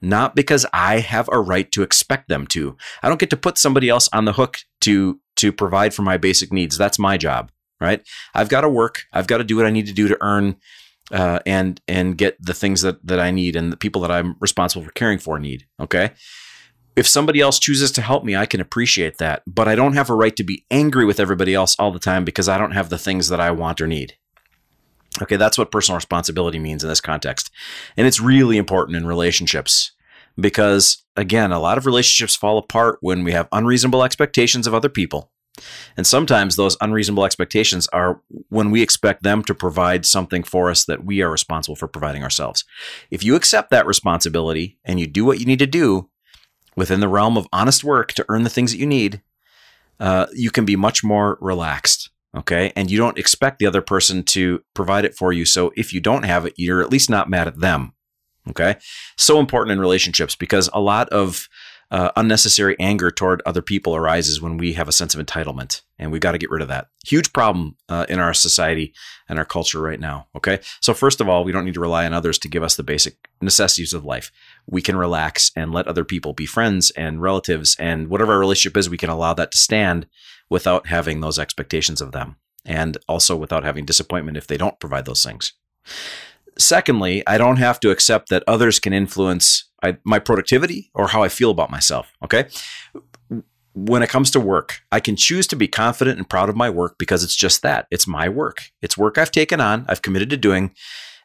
not 0.01 0.35
because 0.35 0.67
I 0.73 1.01
have 1.01 1.29
a 1.33 1.41
right 1.41 1.71
to 1.73 1.83
expect 1.83 2.29
them 2.29 2.47
to. 2.49 2.77
I 3.03 3.09
don't 3.09 3.21
get 3.21 3.31
to 3.31 3.37
put 3.37 3.59
somebody 3.59 3.89
else 3.89 4.09
on 4.13 4.25
the 4.25 4.33
hook 4.35 4.59
to, 4.83 5.21
to 5.37 5.53
provide 5.53 5.95
for 5.95 6.03
my 6.03 6.17
basic 6.17 6.53
needs. 6.53 6.79
That's 6.79 6.99
my 6.99 7.17
job 7.17 7.51
right? 7.81 8.07
I've 8.35 8.49
got 8.49 8.61
to 8.61 8.69
work. 8.69 9.05
I've 9.13 9.27
got 9.27 9.39
to 9.39 9.45
do 9.45 9.57
what 9.57 9.67
I 9.67 9.71
need 9.71 9.87
to 9.87 9.93
do 9.93 10.07
to 10.09 10.19
earn 10.21 10.57
uh, 11.11 11.41
and 11.45 11.81
and 11.89 12.17
get 12.17 12.37
the 12.41 12.55
things 12.55 12.83
that 12.83 13.05
that 13.07 13.19
I 13.19 13.31
need 13.31 13.57
and 13.57 13.73
the 13.73 13.77
people 13.77 14.03
that 14.03 14.11
I'm 14.11 14.37
responsible 14.41 14.85
for 14.85 14.93
caring 14.93 15.19
for 15.19 15.39
need. 15.39 15.67
Okay. 15.81 16.13
If 16.97 17.07
somebody 17.07 17.41
else 17.41 17.59
chooses 17.59 17.93
to 17.93 18.03
help 18.03 18.25
me, 18.25 18.37
I 18.37 18.47
can 18.47 18.61
appreciate 18.61 19.19
that, 19.19 19.43
but 19.47 19.69
I 19.69 19.75
don't 19.75 19.95
have 19.95 20.11
a 20.11 20.15
right 20.15 20.35
to 20.37 20.45
be 20.45 20.65
angry 20.71 21.05
with 21.05 21.21
everybody 21.21 21.55
else 21.55 21.77
all 21.79 21.93
the 21.93 21.99
time 21.99 22.25
because 22.25 22.49
I 22.49 22.59
don't 22.59 22.73
have 22.73 22.91
the 22.91 22.99
things 22.99 23.29
that 23.29 23.41
I 23.41 23.51
want 23.51 23.81
or 23.81 23.87
need. 23.87 24.15
Okay, 25.23 25.37
that's 25.37 25.59
what 25.59 25.73
personal 25.73 25.97
responsibility 25.97 26.59
means 26.59 26.83
in 26.83 26.89
this 26.89 27.01
context. 27.01 27.51
And 27.97 28.07
it's 28.07 28.21
really 28.21 28.57
important 28.57 28.97
in 28.97 29.07
relationships 29.07 29.93
because, 30.39 31.05
again, 31.17 31.53
a 31.53 31.61
lot 31.61 31.79
of 31.79 31.87
relationships 31.87 32.37
fall 32.37 32.59
apart 32.59 32.99
when 33.01 33.25
we 33.25 33.33
have 33.33 33.49
unreasonable 33.53 34.05
expectations 34.05 34.67
of 34.67 34.75
other 34.75 34.89
people 34.89 35.31
and 35.97 36.07
sometimes 36.07 36.57
those 36.57 36.77
unreasonable 36.81 37.25
expectations 37.25 37.89
are 37.93 38.21
when 38.49 38.71
we 38.71 38.83
expect 38.83 39.23
them 39.23 39.43
to 39.45 39.55
provide 39.55 40.07
something 40.07 40.43
for 40.43 40.71
us 40.71 40.85
that 40.85 41.05
we 41.05 41.23
are 41.23 41.31
responsible 41.31 41.77
for 41.77 41.89
providing 41.89 42.23
ourselves. 42.23 42.65
If 43.11 43.25
you 43.25 43.35
accept 43.35 43.71
that 43.71 43.87
responsibility 43.87 44.79
and 44.85 45.01
you 45.01 45.07
do 45.07 45.25
what 45.25 45.41
you 45.41 45.47
need 45.47 45.59
to 45.59 45.67
do 45.67 46.09
within 46.81 47.01
the 47.01 47.09
realm 47.09 47.37
of 47.37 47.47
honest 47.53 47.85
work 47.85 48.15
to 48.15 48.25
earn 48.31 48.43
the 48.43 48.49
things 48.49 48.73
that 48.73 48.79
you 48.79 48.87
need, 48.87 49.21
uh, 50.01 50.27
you 50.33 50.51
can 50.51 50.65
be 50.65 50.77
much 50.77 51.05
more 51.05 51.37
relaxed. 51.43 52.09
Okay. 52.35 52.73
And 52.75 52.91
you 52.91 52.97
don't 52.97 53.19
expect 53.19 53.59
the 53.59 53.67
other 53.67 53.83
person 53.83 54.23
to 54.23 54.63
provide 54.73 55.05
it 55.05 55.15
for 55.15 55.31
you. 55.31 55.45
So 55.45 55.73
if 55.77 55.93
you 55.93 56.01
don't 56.01 56.23
have 56.23 56.47
it, 56.47 56.55
you're 56.57 56.81
at 56.81 56.91
least 56.91 57.11
not 57.11 57.29
mad 57.29 57.49
at 57.49 57.61
them. 57.61 57.93
Okay. 58.49 58.77
So 59.19 59.39
important 59.39 59.73
in 59.73 59.79
relationships 59.79 60.35
because 60.35 60.71
a 60.73 60.81
lot 60.81 61.11
of 61.11 61.49
uh, 61.91 62.11
unnecessary 62.17 62.77
anger 62.79 63.11
toward 63.11 63.43
other 63.45 63.63
people 63.63 63.97
arises 63.97 64.41
when 64.41 64.57
we 64.57 64.75
have 64.75 64.89
a 64.89 64.93
sense 64.93 65.15
of 65.15 65.25
entitlement, 65.25 65.83
and 65.99 66.13
we've 66.13 66.21
got 66.21 66.33
to 66.33 66.39
get 66.39 66.51
rid 66.51 66.63
of 66.63 66.69
that. 66.69 66.89
Huge 67.05 67.33
problem 67.33 67.77
uh, 67.89 68.07
in 68.09 68.19
our 68.19 68.33
society 68.33 68.95
and 69.29 69.39
our 69.39 69.45
culture 69.45 69.81
right 69.81 69.99
now. 69.99 70.29
Okay, 70.37 70.61
so 70.81 70.95
first 70.95 71.21
of 71.21 71.29
all, 71.29 71.43
we 71.43 71.53
don't 71.53 71.65
need 71.65 71.75
to 71.75 71.81
rely 71.81 72.07
on 72.07 72.15
others 72.15 72.39
to 72.39 72.49
give 72.49 72.63
us 72.63 72.77
the 72.77 72.83
basic 72.83 73.17
necessities 73.41 73.93
of 73.93 74.05
life. 74.05 74.31
We 74.67 74.83
can 74.83 74.97
relax 74.97 75.51
and 75.57 75.73
let 75.73 75.89
other 75.89 76.05
people 76.05 76.33
be 76.33 76.47
friends 76.47 76.91
and 76.93 77.21
relatives, 77.21 77.77
and 77.79 78.09
whatever 78.09 78.33
our 78.35 78.39
relationship 78.39 78.77
is, 78.77 78.89
we 78.89 78.99
can 78.99 79.11
allow 79.11 79.35
that 79.35 79.53
to 79.53 79.59
stand 79.59 80.07
without 80.49 80.87
having 80.87 81.21
those 81.21 81.39
expectations 81.39 82.01
of 82.01 82.13
them, 82.13 82.37
and 82.65 82.99
also 83.09 83.35
without 83.37 83.65
having 83.65 83.85
disappointment 83.85 84.37
if 84.37 84.47
they 84.47 84.57
don't 84.57 84.81
provide 84.81 85.07
those 85.07 85.23
things. 85.25 85.55
Secondly, 86.59 87.23
I 87.27 87.39
don't 87.39 87.57
have 87.57 87.81
to 87.81 87.91
accept 87.91 88.29
that 88.29 88.45
others 88.47 88.79
can 88.79 88.93
influence 88.93 89.71
I, 89.83 89.97
my 90.05 90.19
productivity 90.19 90.91
or 90.95 91.09
how 91.09 91.23
I 91.23 91.29
feel 91.29 91.51
about 91.51 91.71
myself. 91.71 92.13
Okay. 92.25 92.47
When 93.73 94.03
it 94.03 94.11
comes 94.11 94.31
to 94.33 94.41
work, 94.41 94.81
I 94.91 95.01
can 95.01 95.17
choose 95.17 95.47
to 95.49 95.57
be 95.57 95.69
confident 95.69 96.19
and 96.19 96.29
proud 96.29 96.49
of 96.49 96.57
my 96.57 96.69
work 96.69 96.97
because 96.99 97.23
it's 97.25 97.37
just 97.37 97.63
that. 97.63 97.87
It's 97.91 98.07
my 98.07 98.29
work. 98.29 98.65
It's 98.83 98.99
work 98.99 99.17
I've 99.17 99.31
taken 99.31 99.61
on, 99.61 99.87
I've 99.89 100.03
committed 100.03 100.29
to 100.31 100.37
doing, 100.37 100.75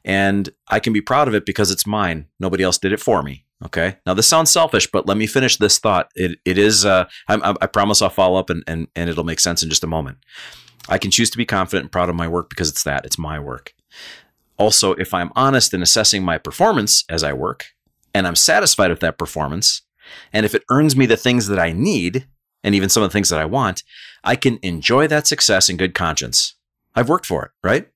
and 0.03 0.49
I 0.67 0.79
can 0.79 0.93
be 0.93 1.01
proud 1.01 1.27
of 1.27 1.33
it 1.33 1.45
because 1.45 1.71
it's 1.71 1.87
mine. 1.87 2.27
Nobody 2.39 2.63
else 2.63 2.77
did 2.77 2.93
it 2.93 2.99
for 2.99 3.23
me. 3.23 3.45
Okay. 3.63 3.97
Now 4.05 4.13
this 4.13 4.27
sounds 4.27 4.51
selfish, 4.51 4.89
but 4.91 5.07
let 5.07 5.17
me 5.17 5.27
finish 5.27 5.57
this 5.57 5.79
thought. 5.79 6.11
It 6.15 6.39
it 6.45 6.57
is. 6.57 6.85
Uh, 6.85 7.05
I, 7.27 7.55
I 7.61 7.67
promise 7.67 8.01
I'll 8.01 8.09
follow 8.09 8.37
up 8.37 8.49
and, 8.49 8.63
and 8.67 8.87
and 8.95 9.09
it'll 9.09 9.23
make 9.23 9.39
sense 9.39 9.63
in 9.63 9.69
just 9.69 9.83
a 9.83 9.87
moment. 9.87 10.17
I 10.87 10.97
can 10.97 11.09
choose 11.09 11.29
to 11.31 11.37
be 11.37 11.45
confident 11.45 11.85
and 11.85 11.91
proud 11.91 12.09
of 12.09 12.15
my 12.15 12.27
work 12.27 12.49
because 12.49 12.69
it's 12.69 12.83
that. 12.83 13.05
It's 13.05 13.17
my 13.17 13.39
work. 13.39 13.73
Also, 14.57 14.93
if 14.93 15.13
I'm 15.13 15.31
honest 15.35 15.73
in 15.73 15.81
assessing 15.81 16.23
my 16.23 16.37
performance 16.37 17.03
as 17.09 17.23
I 17.23 17.33
work, 17.33 17.67
and 18.13 18.25
I'm 18.25 18.35
satisfied 18.35 18.89
with 18.89 19.01
that 19.01 19.17
performance, 19.17 19.81
and 20.31 20.45
if 20.45 20.55
it 20.55 20.63
earns 20.69 20.95
me 20.95 21.05
the 21.05 21.17
things 21.17 21.47
that 21.47 21.59
I 21.59 21.71
need, 21.73 22.27
and 22.63 22.73
even 22.73 22.89
some 22.89 23.03
of 23.03 23.09
the 23.09 23.13
things 23.13 23.29
that 23.29 23.39
I 23.39 23.45
want, 23.45 23.83
I 24.23 24.35
can 24.35 24.59
enjoy 24.61 25.07
that 25.07 25.27
success 25.27 25.69
in 25.69 25.77
good 25.77 25.93
conscience. 25.93 26.55
I've 26.95 27.09
worked 27.09 27.25
for 27.25 27.45
it, 27.45 27.51
right? 27.63 27.89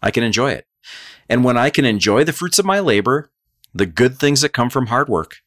I 0.00 0.10
can 0.10 0.22
enjoy 0.22 0.52
it. 0.52 0.66
And 1.28 1.44
when 1.44 1.58
I 1.58 1.70
can 1.70 1.84
enjoy 1.84 2.24
the 2.24 2.32
fruits 2.32 2.58
of 2.58 2.64
my 2.64 2.80
labor, 2.80 3.30
the 3.74 3.86
good 3.86 4.18
things 4.18 4.40
that 4.40 4.50
come 4.50 4.70
from 4.70 4.86
hard 4.86 5.08
work, 5.08 5.38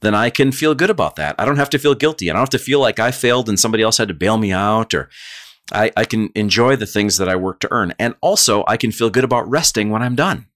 then 0.00 0.14
I 0.14 0.30
can 0.30 0.52
feel 0.52 0.74
good 0.74 0.90
about 0.90 1.16
that. 1.16 1.34
I 1.38 1.44
don't 1.44 1.56
have 1.56 1.70
to 1.70 1.78
feel 1.78 1.94
guilty. 1.94 2.30
I 2.30 2.32
don't 2.32 2.40
have 2.40 2.50
to 2.50 2.58
feel 2.58 2.80
like 2.80 2.98
I 2.98 3.10
failed 3.10 3.48
and 3.48 3.58
somebody 3.58 3.82
else 3.82 3.98
had 3.98 4.08
to 4.08 4.14
bail 4.14 4.38
me 4.38 4.52
out 4.52 4.94
or 4.94 5.08
I, 5.72 5.90
I 5.96 6.04
can 6.04 6.30
enjoy 6.34 6.76
the 6.76 6.86
things 6.86 7.18
that 7.18 7.28
I 7.28 7.36
work 7.36 7.60
to 7.60 7.68
earn. 7.70 7.92
And 7.98 8.14
also, 8.20 8.64
I 8.68 8.76
can 8.76 8.92
feel 8.92 9.10
good 9.10 9.24
about 9.24 9.48
resting 9.48 9.90
when 9.90 10.02
I'm 10.02 10.14
done. 10.14 10.46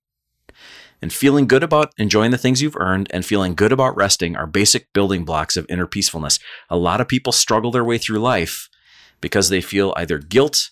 And 1.03 1.13
feeling 1.13 1.47
good 1.47 1.63
about 1.63 1.93
enjoying 1.97 2.31
the 2.31 2.39
things 2.39 2.61
you've 2.61 2.77
earned 2.77 3.09
and 3.11 3.25
feeling 3.25 3.55
good 3.55 3.73
about 3.73 3.97
resting 3.97 4.37
are 4.37 4.47
basic 4.47 4.93
building 4.93 5.25
blocks 5.25 5.57
of 5.57 5.65
inner 5.69 5.87
peacefulness. 5.87 6.39
A 6.69 6.77
lot 6.77 7.01
of 7.01 7.09
people 7.09 7.33
struggle 7.33 7.71
their 7.71 7.85
way 7.85 7.97
through 7.97 8.19
life 8.19 8.69
because 9.21 9.49
they 9.49 9.63
feel 9.63 9.95
either 9.97 10.19
guilt 10.19 10.71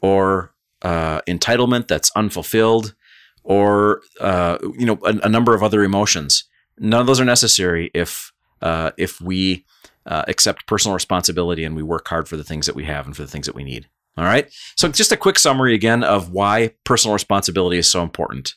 or 0.00 0.54
uh, 0.82 1.22
entitlement 1.22 1.88
that's 1.88 2.10
unfulfilled 2.14 2.94
or 3.42 4.02
uh, 4.20 4.58
you 4.78 4.86
know 4.86 4.98
a, 5.04 5.18
a, 5.24 5.28
number 5.28 5.54
of 5.54 5.62
other 5.62 5.82
emotions. 5.82 6.44
None 6.78 7.00
of 7.00 7.06
those 7.06 7.20
are 7.20 7.24
necessary 7.24 7.90
if 7.94 8.32
uh, 8.62 8.92
if 8.96 9.20
we 9.20 9.64
uh, 10.06 10.24
accept 10.28 10.66
personal 10.66 10.94
responsibility 10.94 11.64
and 11.64 11.76
we 11.76 11.82
work 11.82 12.08
hard 12.08 12.28
for 12.28 12.36
the 12.36 12.44
things 12.44 12.66
that 12.66 12.74
we 12.74 12.84
have 12.84 13.06
and 13.06 13.16
for 13.16 13.22
the 13.22 13.28
things 13.28 13.46
that 13.46 13.54
we 13.54 13.64
need. 13.64 13.88
All 14.16 14.24
right. 14.24 14.52
So, 14.76 14.88
just 14.88 15.12
a 15.12 15.16
quick 15.16 15.38
summary 15.38 15.74
again 15.74 16.04
of 16.04 16.30
why 16.30 16.72
personal 16.84 17.14
responsibility 17.14 17.78
is 17.78 17.90
so 17.90 18.02
important. 18.02 18.54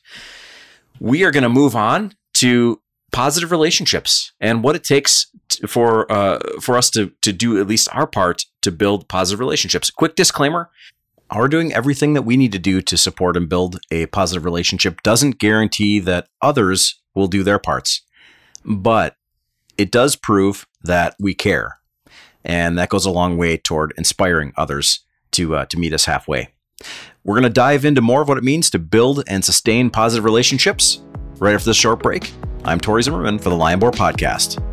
We 1.00 1.24
are 1.24 1.32
going 1.32 1.44
to 1.44 1.50
move 1.50 1.76
on 1.76 2.14
to 2.36 2.80
positive 3.12 3.52
relationships 3.52 4.34
and 4.40 4.64
what 4.64 4.76
it 4.76 4.84
takes 4.84 5.28
for 5.68 6.12
uh, 6.12 6.40
for 6.62 6.78
us 6.78 6.90
to 6.92 7.12
to 7.22 7.34
do 7.34 7.60
at 7.60 7.68
least 7.68 7.90
our 7.94 8.06
part 8.06 8.46
to 8.62 8.72
build 8.72 9.08
positive 9.08 9.40
relationships. 9.40 9.90
Quick 9.90 10.16
disclaimer: 10.16 10.70
Our 11.32 11.48
doing 11.48 11.74
everything 11.74 12.14
that 12.14 12.22
we 12.22 12.38
need 12.38 12.52
to 12.52 12.60
do 12.60 12.82
to 12.82 12.98
support 12.98 13.36
and 13.36 13.50
build 13.50 13.80
a 13.90 14.06
positive 14.08 14.46
relationship 14.46 15.02
doesn't 15.02 15.40
guarantee 15.40 16.00
that 16.02 16.28
others 16.42 17.02
will 17.16 17.28
do 17.28 17.42
their 17.42 17.60
parts, 17.60 18.04
but 18.64 19.16
it 19.78 19.92
does 19.92 20.16
prove 20.16 20.68
that 20.84 21.16
we 21.20 21.34
care. 21.34 21.80
And 22.44 22.78
that 22.78 22.90
goes 22.90 23.06
a 23.06 23.12
long 23.12 23.38
way 23.38 23.58
toward 23.58 23.94
inspiring 23.98 24.54
others 24.56 25.02
to, 25.32 25.56
uh, 25.56 25.66
to 25.66 25.78
meet 25.78 25.94
us 25.94 26.06
halfway. 26.06 26.50
We're 27.24 27.36
going 27.36 27.44
to 27.44 27.50
dive 27.50 27.84
into 27.84 28.02
more 28.02 28.22
of 28.22 28.30
what 28.30 28.38
it 28.38 28.44
means 28.44 28.70
to 28.70 28.80
build 28.80 29.24
and 29.28 29.44
sustain 29.44 29.90
positive 29.90 30.24
relationships 30.24 31.02
right 31.40 31.54
after 31.54 31.66
this 31.66 31.78
short 31.78 32.02
break. 32.02 32.32
I'm 32.64 32.80
Tori 32.80 33.04
Zimmerman 33.04 33.40
for 33.40 33.50
the 33.50 33.56
Lion 33.56 33.80
Boar 33.80 33.92
Podcast. 33.92 34.64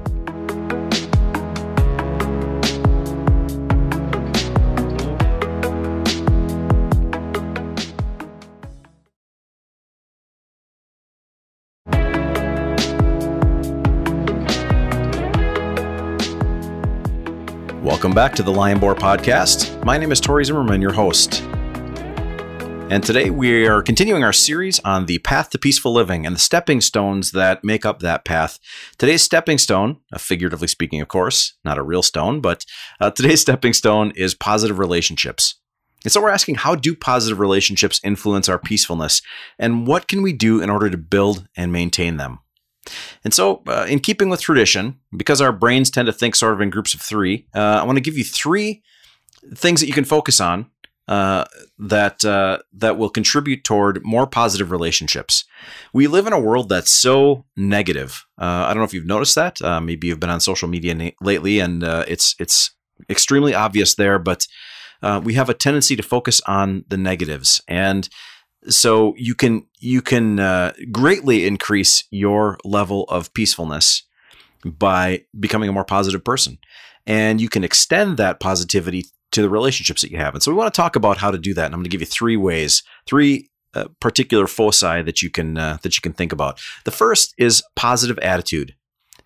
Welcome 17.84 18.14
back 18.14 18.34
to 18.36 18.42
the 18.42 18.50
Lion 18.50 18.80
Boar 18.80 18.94
Podcast. 18.94 19.84
My 19.84 19.98
name 19.98 20.10
is 20.10 20.18
Tori 20.18 20.42
Zimmerman, 20.42 20.80
your 20.80 20.94
host. 20.94 21.42
And 22.88 23.04
today 23.04 23.28
we 23.28 23.66
are 23.66 23.82
continuing 23.82 24.24
our 24.24 24.32
series 24.32 24.80
on 24.80 25.04
the 25.04 25.18
path 25.18 25.50
to 25.50 25.58
peaceful 25.58 25.92
living 25.92 26.24
and 26.24 26.34
the 26.34 26.40
stepping 26.40 26.80
stones 26.80 27.32
that 27.32 27.62
make 27.62 27.84
up 27.84 27.98
that 27.98 28.24
path. 28.24 28.58
Today's 28.96 29.20
stepping 29.20 29.58
stone, 29.58 29.98
figuratively 30.16 30.66
speaking, 30.66 31.02
of 31.02 31.08
course, 31.08 31.58
not 31.62 31.76
a 31.76 31.82
real 31.82 32.02
stone, 32.02 32.40
but 32.40 32.64
uh, 33.02 33.10
today's 33.10 33.42
stepping 33.42 33.74
stone 33.74 34.12
is 34.16 34.34
positive 34.34 34.78
relationships. 34.78 35.60
And 36.04 36.10
so 36.12 36.22
we're 36.22 36.30
asking 36.30 36.54
how 36.54 36.76
do 36.76 36.96
positive 36.96 37.38
relationships 37.38 38.00
influence 38.02 38.48
our 38.48 38.58
peacefulness 38.58 39.20
and 39.58 39.86
what 39.86 40.08
can 40.08 40.22
we 40.22 40.32
do 40.32 40.62
in 40.62 40.70
order 40.70 40.88
to 40.88 40.96
build 40.96 41.46
and 41.54 41.70
maintain 41.70 42.16
them? 42.16 42.38
And 43.24 43.32
so, 43.32 43.62
uh, 43.66 43.86
in 43.88 44.00
keeping 44.00 44.28
with 44.28 44.40
tradition, 44.40 44.98
because 45.16 45.40
our 45.40 45.52
brains 45.52 45.90
tend 45.90 46.06
to 46.06 46.12
think 46.12 46.34
sort 46.36 46.54
of 46.54 46.60
in 46.60 46.70
groups 46.70 46.94
of 46.94 47.00
three, 47.00 47.46
uh, 47.54 47.80
I 47.80 47.84
want 47.84 47.96
to 47.96 48.02
give 48.02 48.18
you 48.18 48.24
three 48.24 48.82
things 49.54 49.80
that 49.80 49.86
you 49.86 49.92
can 49.92 50.04
focus 50.04 50.40
on 50.40 50.70
uh, 51.08 51.44
that 51.78 52.24
uh, 52.24 52.58
that 52.72 52.96
will 52.96 53.10
contribute 53.10 53.64
toward 53.64 54.04
more 54.04 54.26
positive 54.26 54.70
relationships. 54.70 55.44
We 55.92 56.06
live 56.06 56.26
in 56.26 56.32
a 56.32 56.40
world 56.40 56.68
that's 56.68 56.90
so 56.90 57.44
negative. 57.56 58.24
Uh, 58.40 58.64
I 58.66 58.68
don't 58.68 58.78
know 58.78 58.84
if 58.84 58.94
you've 58.94 59.06
noticed 59.06 59.34
that. 59.34 59.60
Uh, 59.60 59.80
maybe 59.80 60.06
you've 60.06 60.20
been 60.20 60.30
on 60.30 60.40
social 60.40 60.68
media 60.68 60.94
na- 60.94 61.10
lately, 61.20 61.60
and 61.60 61.82
it's 61.82 62.34
it's 62.38 62.70
extremely 63.10 63.54
obvious 63.54 63.94
there. 63.94 64.18
But 64.18 64.46
we 65.22 65.34
have 65.34 65.50
a 65.50 65.54
tendency 65.54 65.96
to 65.96 66.02
focus 66.02 66.40
on 66.46 66.84
the 66.88 66.96
negatives, 66.96 67.60
and 67.68 68.08
so 68.68 69.14
you 69.16 69.34
can 69.34 69.66
you 69.80 70.02
can 70.02 70.40
uh, 70.40 70.72
greatly 70.90 71.46
increase 71.46 72.04
your 72.10 72.58
level 72.64 73.04
of 73.04 73.32
peacefulness 73.34 74.02
by 74.64 75.24
becoming 75.38 75.68
a 75.68 75.72
more 75.72 75.84
positive 75.84 76.24
person. 76.24 76.58
And 77.06 77.40
you 77.40 77.48
can 77.50 77.64
extend 77.64 78.16
that 78.16 78.40
positivity 78.40 79.04
to 79.32 79.42
the 79.42 79.50
relationships 79.50 80.00
that 80.00 80.10
you 80.10 80.16
have. 80.16 80.34
And 80.34 80.42
so 80.42 80.50
we 80.50 80.56
want 80.56 80.72
to 80.72 80.76
talk 80.76 80.96
about 80.96 81.18
how 81.18 81.30
to 81.30 81.38
do 81.38 81.52
that. 81.54 81.66
And 81.66 81.74
I'm 81.74 81.80
going 81.80 81.84
to 81.84 81.90
give 81.90 82.00
you 82.00 82.06
three 82.06 82.36
ways, 82.36 82.82
three 83.06 83.50
uh, 83.74 83.88
particular 84.00 84.46
foci 84.46 85.02
that 85.02 85.20
you 85.20 85.30
can 85.30 85.58
uh, 85.58 85.78
that 85.82 85.96
you 85.96 86.00
can 86.00 86.12
think 86.12 86.32
about. 86.32 86.60
The 86.84 86.90
first 86.90 87.34
is 87.36 87.62
positive 87.76 88.18
attitude. 88.20 88.74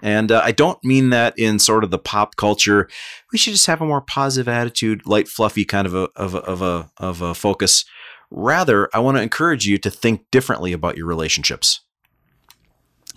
And 0.01 0.31
uh, 0.31 0.41
I 0.45 0.53
don't 0.53 0.83
mean 0.85 1.11
that 1.11 1.37
in 1.37 1.59
sort 1.59 1.83
of 1.83 1.91
the 1.91 1.99
pop 1.99 2.37
culture. 2.37 2.89
We 3.33 3.39
should 3.39 3.53
just 3.53 3.67
have 3.67 3.81
a 3.81 3.87
more 3.87 4.01
positive 4.01 4.49
attitude, 4.49 5.07
light, 5.07 5.29
fluffy 5.29 5.65
kind 5.65 5.87
of 5.87 5.95
a 5.95 6.09
of 6.17 6.35
a 6.35 6.39
of 6.39 6.63
a, 6.63 6.91
of 6.99 7.21
a 7.21 7.35
focus. 7.35 7.85
Rather, 8.31 8.89
I 8.93 8.99
want 8.99 9.17
to 9.17 9.23
encourage 9.23 9.67
you 9.67 9.79
to 9.79 9.91
think 9.91 10.27
differently 10.31 10.73
about 10.73 10.97
your 10.97 11.07
relationships 11.07 11.81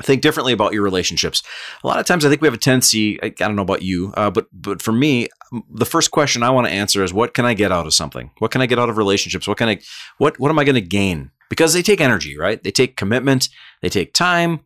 think 0.01 0.21
differently 0.21 0.53
about 0.53 0.73
your 0.73 0.83
relationships. 0.83 1.43
A 1.83 1.87
lot 1.87 1.99
of 1.99 2.05
times, 2.05 2.25
I 2.25 2.29
think 2.29 2.41
we 2.41 2.47
have 2.47 2.53
a 2.53 2.57
tendency. 2.57 3.21
I, 3.21 3.29
don't 3.29 3.55
know 3.55 3.61
about 3.61 3.81
you, 3.81 4.13
uh, 4.15 4.29
but 4.29 4.47
but 4.51 4.81
for 4.81 4.91
me, 4.91 5.27
the 5.69 5.85
first 5.85 6.11
question 6.11 6.43
I 6.43 6.49
want 6.49 6.67
to 6.67 6.73
answer 6.73 7.03
is, 7.03 7.13
what 7.13 7.33
can 7.33 7.45
I 7.45 7.53
get 7.53 7.71
out 7.71 7.85
of 7.85 7.93
something? 7.93 8.31
What 8.39 8.51
can 8.51 8.61
I 8.61 8.65
get 8.65 8.79
out 8.79 8.89
of 8.89 8.97
relationships? 8.97 9.47
What 9.47 9.57
can 9.57 9.69
I 9.69 9.79
what 10.17 10.39
what 10.39 10.49
am 10.49 10.59
I 10.59 10.63
going 10.63 10.75
to 10.75 10.81
gain? 10.81 11.31
Because 11.49 11.73
they 11.73 11.81
take 11.81 12.01
energy, 12.01 12.37
right? 12.37 12.61
They 12.61 12.71
take 12.71 12.95
commitment. 12.95 13.49
They 13.81 13.89
take 13.89 14.13
time. 14.13 14.61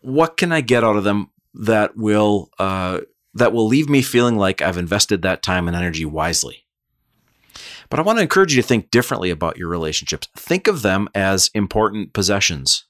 What 0.00 0.36
can 0.36 0.52
I 0.52 0.60
get 0.60 0.84
out 0.84 0.96
of 0.96 1.04
them 1.04 1.30
that 1.54 1.96
will 1.96 2.50
uh, 2.58 3.00
that 3.34 3.52
will 3.52 3.66
leave 3.66 3.88
me 3.88 4.02
feeling 4.02 4.36
like 4.36 4.62
I've 4.62 4.78
invested 4.78 5.22
that 5.22 5.42
time 5.42 5.68
and 5.68 5.76
energy 5.76 6.04
wisely? 6.04 6.65
But 7.88 7.98
I 7.98 8.02
want 8.02 8.18
to 8.18 8.22
encourage 8.22 8.54
you 8.54 8.62
to 8.62 8.66
think 8.66 8.90
differently 8.90 9.30
about 9.30 9.56
your 9.56 9.68
relationships. 9.68 10.28
Think 10.36 10.66
of 10.66 10.82
them 10.82 11.08
as 11.14 11.50
important 11.54 12.12
possessions 12.12 12.84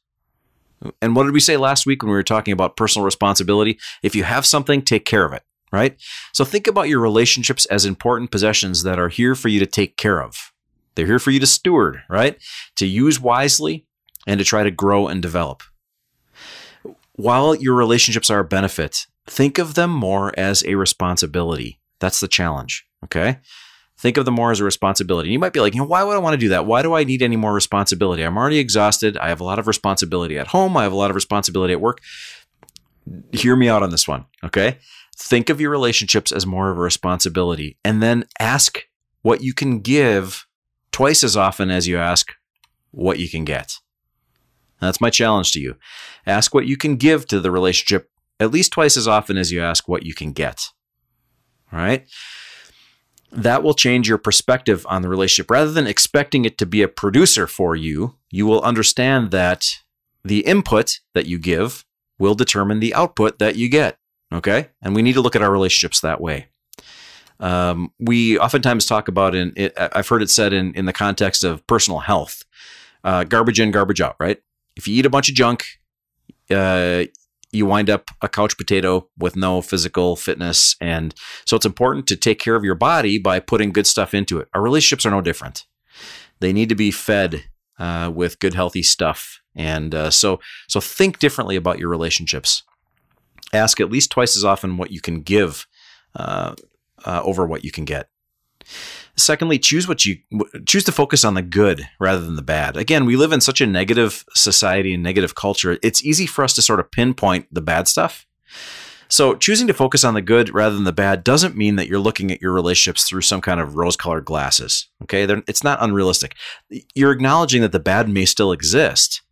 and 1.00 1.16
what 1.16 1.24
did 1.24 1.32
we 1.32 1.40
say 1.40 1.56
last 1.56 1.86
week 1.86 2.02
when 2.02 2.10
we 2.10 2.16
were 2.16 2.22
talking 2.22 2.52
about 2.52 2.76
personal 2.76 3.04
responsibility? 3.04 3.78
If 4.02 4.14
you 4.14 4.24
have 4.24 4.46
something, 4.46 4.82
take 4.82 5.04
care 5.04 5.24
of 5.24 5.32
it, 5.32 5.42
right? 5.72 5.96
So 6.32 6.44
think 6.44 6.66
about 6.66 6.88
your 6.88 7.00
relationships 7.00 7.64
as 7.66 7.84
important 7.84 8.30
possessions 8.30 8.82
that 8.82 8.98
are 8.98 9.08
here 9.08 9.34
for 9.34 9.48
you 9.48 9.58
to 9.60 9.66
take 9.66 9.96
care 9.96 10.22
of. 10.22 10.52
They're 10.94 11.06
here 11.06 11.18
for 11.18 11.30
you 11.30 11.40
to 11.40 11.46
steward, 11.46 12.02
right? 12.08 12.38
To 12.76 12.86
use 12.86 13.20
wisely 13.20 13.86
and 14.26 14.38
to 14.38 14.44
try 14.44 14.64
to 14.64 14.70
grow 14.70 15.08
and 15.08 15.22
develop. 15.22 15.62
While 17.12 17.54
your 17.54 17.74
relationships 17.74 18.30
are 18.30 18.40
a 18.40 18.44
benefit, 18.44 19.06
think 19.26 19.58
of 19.58 19.74
them 19.74 19.90
more 19.90 20.38
as 20.38 20.64
a 20.64 20.74
responsibility. 20.74 21.80
That's 22.00 22.20
the 22.20 22.28
challenge, 22.28 22.86
okay? 23.04 23.38
Think 23.98 24.18
of 24.18 24.26
them 24.26 24.34
more 24.34 24.50
as 24.50 24.60
a 24.60 24.64
responsibility. 24.64 25.30
You 25.30 25.38
might 25.38 25.54
be 25.54 25.60
like, 25.60 25.74
you 25.74 25.80
know, 25.80 25.86
why 25.86 26.04
would 26.04 26.14
I 26.14 26.18
want 26.18 26.34
to 26.34 26.38
do 26.38 26.50
that? 26.50 26.66
Why 26.66 26.82
do 26.82 26.94
I 26.94 27.04
need 27.04 27.22
any 27.22 27.36
more 27.36 27.54
responsibility? 27.54 28.22
I'm 28.22 28.36
already 28.36 28.58
exhausted. 28.58 29.16
I 29.16 29.28
have 29.28 29.40
a 29.40 29.44
lot 29.44 29.58
of 29.58 29.66
responsibility 29.66 30.38
at 30.38 30.48
home. 30.48 30.76
I 30.76 30.82
have 30.82 30.92
a 30.92 30.96
lot 30.96 31.10
of 31.10 31.14
responsibility 31.14 31.72
at 31.72 31.80
work. 31.80 32.00
Hear 33.32 33.56
me 33.56 33.68
out 33.68 33.82
on 33.82 33.90
this 33.90 34.06
one, 34.06 34.26
okay? 34.44 34.78
Think 35.16 35.48
of 35.48 35.60
your 35.60 35.70
relationships 35.70 36.30
as 36.30 36.44
more 36.44 36.70
of 36.70 36.76
a 36.76 36.80
responsibility 36.80 37.78
and 37.84 38.02
then 38.02 38.24
ask 38.38 38.86
what 39.22 39.40
you 39.40 39.54
can 39.54 39.80
give 39.80 40.46
twice 40.92 41.24
as 41.24 41.36
often 41.36 41.70
as 41.70 41.88
you 41.88 41.96
ask 41.96 42.34
what 42.90 43.18
you 43.18 43.28
can 43.28 43.44
get. 43.44 43.78
That's 44.80 45.00
my 45.00 45.08
challenge 45.08 45.52
to 45.52 45.60
you. 45.60 45.76
Ask 46.26 46.54
what 46.54 46.66
you 46.66 46.76
can 46.76 46.96
give 46.96 47.26
to 47.28 47.40
the 47.40 47.50
relationship 47.50 48.10
at 48.38 48.50
least 48.50 48.72
twice 48.72 48.96
as 48.96 49.08
often 49.08 49.38
as 49.38 49.50
you 49.50 49.62
ask 49.62 49.88
what 49.88 50.04
you 50.04 50.14
can 50.14 50.32
get. 50.32 50.66
All 51.72 51.78
right? 51.78 52.06
That 53.36 53.62
will 53.62 53.74
change 53.74 54.08
your 54.08 54.18
perspective 54.18 54.86
on 54.88 55.02
the 55.02 55.08
relationship. 55.08 55.50
Rather 55.50 55.70
than 55.70 55.86
expecting 55.86 56.44
it 56.44 56.58
to 56.58 56.66
be 56.66 56.82
a 56.82 56.88
producer 56.88 57.46
for 57.46 57.76
you, 57.76 58.16
you 58.30 58.46
will 58.46 58.62
understand 58.62 59.30
that 59.30 59.66
the 60.24 60.40
input 60.40 61.00
that 61.14 61.26
you 61.26 61.38
give 61.38 61.84
will 62.18 62.34
determine 62.34 62.80
the 62.80 62.94
output 62.94 63.38
that 63.38 63.56
you 63.56 63.68
get. 63.68 63.98
Okay. 64.32 64.68
And 64.82 64.94
we 64.94 65.02
need 65.02 65.12
to 65.12 65.20
look 65.20 65.36
at 65.36 65.42
our 65.42 65.52
relationships 65.52 66.00
that 66.00 66.20
way. 66.20 66.48
Um, 67.38 67.92
we 68.00 68.38
oftentimes 68.38 68.86
talk 68.86 69.08
about 69.08 69.34
in 69.34 69.52
I've 69.76 70.08
heard 70.08 70.22
it 70.22 70.30
said 70.30 70.52
in, 70.52 70.72
in 70.74 70.86
the 70.86 70.92
context 70.92 71.44
of 71.44 71.66
personal 71.66 72.00
health, 72.00 72.44
uh, 73.04 73.24
garbage 73.24 73.60
in, 73.60 73.70
garbage 73.70 74.00
out, 74.00 74.16
right? 74.18 74.38
If 74.74 74.88
you 74.88 74.96
eat 74.96 75.06
a 75.06 75.10
bunch 75.10 75.28
of 75.28 75.34
junk, 75.34 75.66
uh, 76.50 77.04
you 77.56 77.66
wind 77.66 77.90
up 77.90 78.10
a 78.22 78.28
couch 78.28 78.56
potato 78.56 79.08
with 79.18 79.36
no 79.36 79.62
physical 79.62 80.16
fitness. 80.16 80.76
And 80.80 81.14
so 81.44 81.56
it's 81.56 81.66
important 81.66 82.06
to 82.08 82.16
take 82.16 82.38
care 82.38 82.54
of 82.54 82.64
your 82.64 82.74
body 82.74 83.18
by 83.18 83.40
putting 83.40 83.72
good 83.72 83.86
stuff 83.86 84.14
into 84.14 84.38
it. 84.38 84.48
Our 84.54 84.62
relationships 84.62 85.06
are 85.06 85.10
no 85.10 85.20
different. 85.20 85.64
They 86.40 86.52
need 86.52 86.68
to 86.68 86.74
be 86.74 86.90
fed 86.90 87.44
uh, 87.78 88.10
with 88.14 88.38
good, 88.38 88.54
healthy 88.54 88.82
stuff. 88.82 89.40
And 89.54 89.94
uh, 89.94 90.10
so, 90.10 90.40
so 90.68 90.80
think 90.80 91.18
differently 91.18 91.56
about 91.56 91.78
your 91.78 91.88
relationships. 91.88 92.62
Ask 93.52 93.80
at 93.80 93.90
least 93.90 94.10
twice 94.10 94.36
as 94.36 94.44
often 94.44 94.76
what 94.76 94.90
you 94.90 95.00
can 95.00 95.22
give 95.22 95.66
uh, 96.14 96.54
uh 97.04 97.20
over 97.24 97.46
what 97.46 97.64
you 97.64 97.70
can 97.70 97.84
get. 97.84 98.08
Secondly, 99.18 99.58
choose 99.58 99.88
what 99.88 100.04
you 100.04 100.18
choose 100.66 100.84
to 100.84 100.92
focus 100.92 101.24
on 101.24 101.34
the 101.34 101.42
good 101.42 101.88
rather 101.98 102.20
than 102.20 102.36
the 102.36 102.42
bad. 102.42 102.76
Again, 102.76 103.06
we 103.06 103.16
live 103.16 103.32
in 103.32 103.40
such 103.40 103.60
a 103.60 103.66
negative 103.66 104.24
society 104.34 104.92
and 104.92 105.02
negative 105.02 105.34
culture. 105.34 105.78
It's 105.82 106.04
easy 106.04 106.26
for 106.26 106.44
us 106.44 106.54
to 106.54 106.62
sort 106.62 106.80
of 106.80 106.90
pinpoint 106.90 107.46
the 107.50 107.62
bad 107.62 107.88
stuff. 107.88 108.26
So, 109.08 109.36
choosing 109.36 109.68
to 109.68 109.74
focus 109.74 110.04
on 110.04 110.14
the 110.14 110.20
good 110.20 110.52
rather 110.52 110.74
than 110.74 110.84
the 110.84 110.92
bad 110.92 111.22
doesn't 111.22 111.56
mean 111.56 111.76
that 111.76 111.86
you're 111.86 112.00
looking 112.00 112.30
at 112.30 112.42
your 112.42 112.52
relationships 112.52 113.04
through 113.04 113.20
some 113.20 113.40
kind 113.40 113.60
of 113.60 113.76
rose 113.76 113.96
colored 113.96 114.24
glasses. 114.24 114.88
Okay. 115.04 115.26
They're, 115.26 115.42
it's 115.46 115.64
not 115.64 115.82
unrealistic. 115.82 116.34
You're 116.94 117.12
acknowledging 117.12 117.62
that 117.62 117.72
the 117.72 117.80
bad 117.80 118.08
may 118.08 118.24
still 118.24 118.52
exist. 118.52 119.22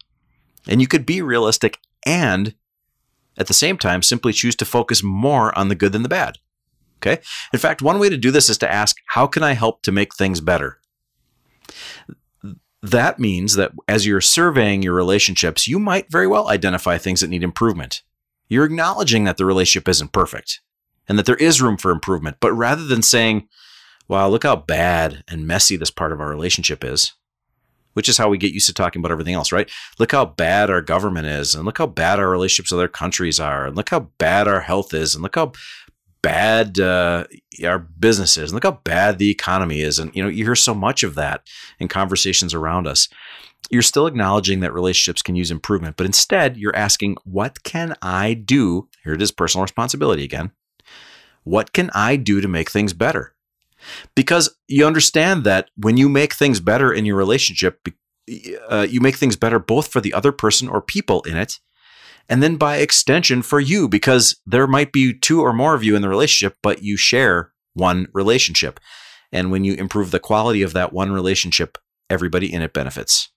And 0.68 0.80
you 0.80 0.86
could 0.86 1.04
be 1.04 1.20
realistic 1.20 1.78
and 2.06 2.54
at 3.36 3.48
the 3.48 3.54
same 3.54 3.76
time 3.76 4.02
simply 4.02 4.32
choose 4.32 4.56
to 4.56 4.64
focus 4.64 5.02
more 5.02 5.56
on 5.58 5.68
the 5.68 5.74
good 5.74 5.92
than 5.92 6.02
the 6.02 6.08
bad. 6.08 6.38
Okay. 6.96 7.20
In 7.52 7.58
fact, 7.58 7.82
one 7.82 7.98
way 7.98 8.08
to 8.08 8.16
do 8.16 8.30
this 8.30 8.48
is 8.48 8.58
to 8.58 8.72
ask, 8.72 8.96
how 9.08 9.26
can 9.26 9.42
I 9.42 9.52
help 9.52 9.82
to 9.82 9.92
make 9.92 10.14
things 10.14 10.40
better? 10.40 10.80
That 12.82 13.18
means 13.18 13.56
that 13.56 13.72
as 13.88 14.06
you're 14.06 14.20
surveying 14.20 14.82
your 14.82 14.94
relationships, 14.94 15.66
you 15.68 15.78
might 15.78 16.10
very 16.10 16.26
well 16.26 16.48
identify 16.48 16.98
things 16.98 17.20
that 17.20 17.30
need 17.30 17.42
improvement. 17.42 18.02
You're 18.48 18.66
acknowledging 18.66 19.24
that 19.24 19.38
the 19.38 19.46
relationship 19.46 19.88
isn't 19.88 20.12
perfect 20.12 20.60
and 21.08 21.18
that 21.18 21.26
there 21.26 21.36
is 21.36 21.62
room 21.62 21.76
for 21.76 21.90
improvement. 21.90 22.36
But 22.40 22.52
rather 22.52 22.84
than 22.84 23.02
saying, 23.02 23.48
wow, 24.06 24.28
look 24.28 24.42
how 24.42 24.56
bad 24.56 25.24
and 25.28 25.46
messy 25.46 25.76
this 25.76 25.90
part 25.90 26.12
of 26.12 26.20
our 26.20 26.28
relationship 26.28 26.84
is, 26.84 27.14
which 27.94 28.08
is 28.08 28.18
how 28.18 28.28
we 28.28 28.36
get 28.36 28.52
used 28.52 28.66
to 28.66 28.74
talking 28.74 29.00
about 29.00 29.12
everything 29.12 29.34
else, 29.34 29.50
right? 29.50 29.70
Look 29.98 30.12
how 30.12 30.26
bad 30.26 30.68
our 30.68 30.82
government 30.82 31.26
is, 31.26 31.54
and 31.54 31.64
look 31.64 31.78
how 31.78 31.86
bad 31.86 32.18
our 32.18 32.28
relationships 32.28 32.70
with 32.70 32.80
other 32.80 32.88
countries 32.88 33.40
are, 33.40 33.66
and 33.66 33.76
look 33.76 33.88
how 33.88 34.10
bad 34.18 34.46
our 34.46 34.60
health 34.60 34.92
is, 34.92 35.14
and 35.14 35.22
look 35.22 35.36
how 35.36 35.52
bad 36.24 36.80
uh, 36.80 37.24
our 37.62 37.78
business 37.78 38.38
is 38.38 38.50
and 38.50 38.54
look 38.54 38.64
how 38.64 38.80
bad 38.82 39.18
the 39.18 39.30
economy 39.30 39.80
is. 39.80 39.98
And 39.98 40.14
you 40.16 40.22
know 40.22 40.28
you 40.28 40.44
hear 40.44 40.54
so 40.56 40.74
much 40.74 41.02
of 41.02 41.14
that 41.16 41.46
in 41.78 41.88
conversations 41.88 42.54
around 42.54 42.86
us. 42.86 43.08
You're 43.70 43.82
still 43.82 44.06
acknowledging 44.06 44.60
that 44.60 44.72
relationships 44.72 45.22
can 45.22 45.36
use 45.36 45.50
improvement 45.50 45.96
but 45.96 46.06
instead 46.06 46.56
you're 46.56 46.76
asking 46.76 47.16
what 47.24 47.62
can 47.62 47.94
i 48.00 48.34
do? 48.34 48.88
Here 49.04 49.12
it 49.12 49.22
is 49.22 49.30
personal 49.30 49.62
responsibility 49.62 50.24
again. 50.24 50.50
What 51.44 51.72
can 51.72 51.90
i 51.94 52.16
do 52.16 52.40
to 52.40 52.48
make 52.48 52.70
things 52.70 52.94
better? 52.94 53.34
Because 54.14 54.56
you 54.66 54.86
understand 54.86 55.44
that 55.44 55.68
when 55.76 55.98
you 55.98 56.08
make 56.08 56.32
things 56.32 56.58
better 56.58 56.90
in 56.90 57.04
your 57.04 57.16
relationship 57.16 57.86
uh, 58.70 58.86
you 58.88 59.02
make 59.02 59.16
things 59.16 59.36
better 59.36 59.58
both 59.58 59.88
for 59.88 60.00
the 60.00 60.14
other 60.14 60.32
person 60.32 60.66
or 60.66 60.80
people 60.80 61.20
in 61.22 61.36
it 61.36 61.60
and 62.28 62.42
then 62.42 62.56
by 62.56 62.76
extension 62.76 63.42
for 63.42 63.60
you 63.60 63.88
because 63.88 64.40
there 64.46 64.66
might 64.66 64.92
be 64.92 65.12
two 65.12 65.42
or 65.42 65.52
more 65.52 65.74
of 65.74 65.84
you 65.84 65.96
in 65.96 66.02
the 66.02 66.08
relationship 66.08 66.56
but 66.62 66.82
you 66.82 66.96
share 66.96 67.52
one 67.74 68.08
relationship. 68.12 68.80
And 69.32 69.50
when 69.50 69.64
you 69.64 69.74
improve 69.74 70.10
the 70.10 70.20
quality 70.20 70.62
of 70.62 70.72
that 70.72 70.92
one 70.92 71.12
relationship, 71.12 71.76
everybody 72.08 72.52
in 72.52 72.62
it 72.62 72.72
benefits. 72.72 73.30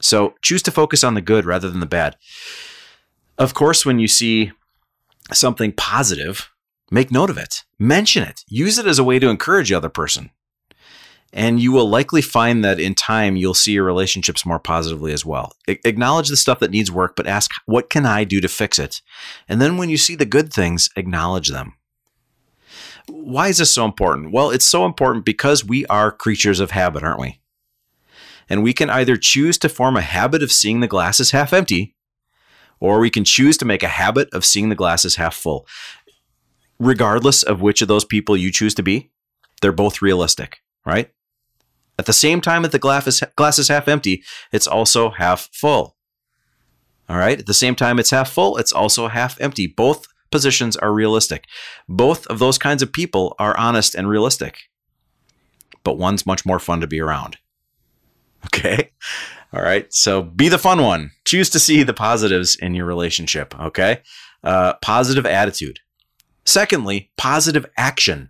So 0.00 0.34
choose 0.42 0.62
to 0.62 0.70
focus 0.70 1.04
on 1.04 1.14
the 1.14 1.20
good 1.20 1.44
rather 1.44 1.70
than 1.70 1.80
the 1.80 1.86
bad. 1.86 2.16
Of 3.38 3.54
course, 3.54 3.84
when 3.84 3.98
you 3.98 4.08
see 4.08 4.52
something 5.32 5.72
positive, 5.72 6.50
make 6.90 7.10
note 7.10 7.30
of 7.30 7.38
it, 7.38 7.64
mention 7.78 8.22
it, 8.22 8.42
use 8.48 8.78
it 8.78 8.86
as 8.86 8.98
a 8.98 9.04
way 9.04 9.18
to 9.18 9.28
encourage 9.28 9.68
the 9.68 9.74
other 9.74 9.88
person. 9.90 10.30
And 11.32 11.60
you 11.60 11.70
will 11.70 11.88
likely 11.88 12.22
find 12.22 12.64
that 12.64 12.80
in 12.80 12.94
time, 12.94 13.36
you'll 13.36 13.54
see 13.54 13.72
your 13.72 13.84
relationships 13.84 14.44
more 14.44 14.58
positively 14.58 15.12
as 15.12 15.24
well. 15.24 15.52
A- 15.68 15.78
acknowledge 15.86 16.28
the 16.28 16.36
stuff 16.36 16.58
that 16.58 16.72
needs 16.72 16.90
work, 16.90 17.14
but 17.14 17.26
ask, 17.26 17.52
what 17.66 17.88
can 17.88 18.04
I 18.04 18.24
do 18.24 18.40
to 18.40 18.48
fix 18.48 18.78
it? 18.78 19.00
And 19.48 19.60
then 19.60 19.76
when 19.76 19.88
you 19.88 19.96
see 19.96 20.16
the 20.16 20.24
good 20.24 20.52
things, 20.52 20.90
acknowledge 20.96 21.48
them. 21.48 21.74
Why 23.06 23.48
is 23.48 23.58
this 23.58 23.70
so 23.70 23.84
important? 23.84 24.32
Well, 24.32 24.50
it's 24.50 24.66
so 24.66 24.84
important 24.84 25.24
because 25.24 25.64
we 25.64 25.86
are 25.86 26.10
creatures 26.10 26.58
of 26.58 26.72
habit, 26.72 27.02
aren't 27.02 27.20
we? 27.20 27.40
And 28.48 28.62
we 28.64 28.72
can 28.72 28.90
either 28.90 29.16
choose 29.16 29.56
to 29.58 29.68
form 29.68 29.96
a 29.96 30.00
habit 30.00 30.42
of 30.42 30.50
seeing 30.50 30.80
the 30.80 30.88
glass 30.88 31.20
as 31.20 31.30
half 31.30 31.52
empty, 31.52 31.94
or 32.80 32.98
we 32.98 33.10
can 33.10 33.24
choose 33.24 33.56
to 33.58 33.64
make 33.64 33.84
a 33.84 33.88
habit 33.88 34.28
of 34.32 34.44
seeing 34.44 34.68
the 34.68 34.74
glass 34.74 35.04
as 35.04 35.14
half 35.14 35.34
full. 35.34 35.66
Regardless 36.80 37.42
of 37.44 37.60
which 37.60 37.82
of 37.82 37.88
those 37.88 38.04
people 38.04 38.36
you 38.36 38.50
choose 38.50 38.74
to 38.74 38.82
be, 38.82 39.10
they're 39.60 39.70
both 39.70 40.02
realistic, 40.02 40.62
right? 40.84 41.10
At 42.00 42.06
the 42.06 42.14
same 42.14 42.40
time 42.40 42.62
that 42.62 42.72
the 42.72 42.78
glass 42.78 43.06
is, 43.06 43.22
glass 43.36 43.58
is 43.58 43.68
half 43.68 43.86
empty, 43.86 44.24
it's 44.52 44.66
also 44.66 45.10
half 45.10 45.50
full. 45.52 45.98
All 47.10 47.18
right. 47.18 47.38
At 47.38 47.44
the 47.44 47.52
same 47.52 47.74
time 47.74 47.98
it's 47.98 48.08
half 48.08 48.30
full, 48.30 48.56
it's 48.56 48.72
also 48.72 49.08
half 49.08 49.38
empty. 49.38 49.66
Both 49.66 50.06
positions 50.30 50.78
are 50.78 50.94
realistic. 50.94 51.44
Both 51.90 52.26
of 52.28 52.38
those 52.38 52.56
kinds 52.56 52.80
of 52.80 52.90
people 52.90 53.36
are 53.38 53.54
honest 53.58 53.94
and 53.94 54.08
realistic. 54.08 54.56
But 55.84 55.98
one's 55.98 56.24
much 56.24 56.46
more 56.46 56.58
fun 56.58 56.80
to 56.80 56.86
be 56.86 57.00
around. 57.00 57.36
Okay. 58.46 58.92
All 59.52 59.60
right. 59.60 59.92
So 59.92 60.22
be 60.22 60.48
the 60.48 60.56
fun 60.56 60.80
one. 60.80 61.10
Choose 61.26 61.50
to 61.50 61.58
see 61.58 61.82
the 61.82 61.92
positives 61.92 62.56
in 62.56 62.74
your 62.74 62.86
relationship. 62.86 63.54
Okay. 63.60 64.00
Uh, 64.42 64.72
positive 64.80 65.26
attitude. 65.26 65.80
Secondly, 66.46 67.10
positive 67.18 67.66
action. 67.76 68.29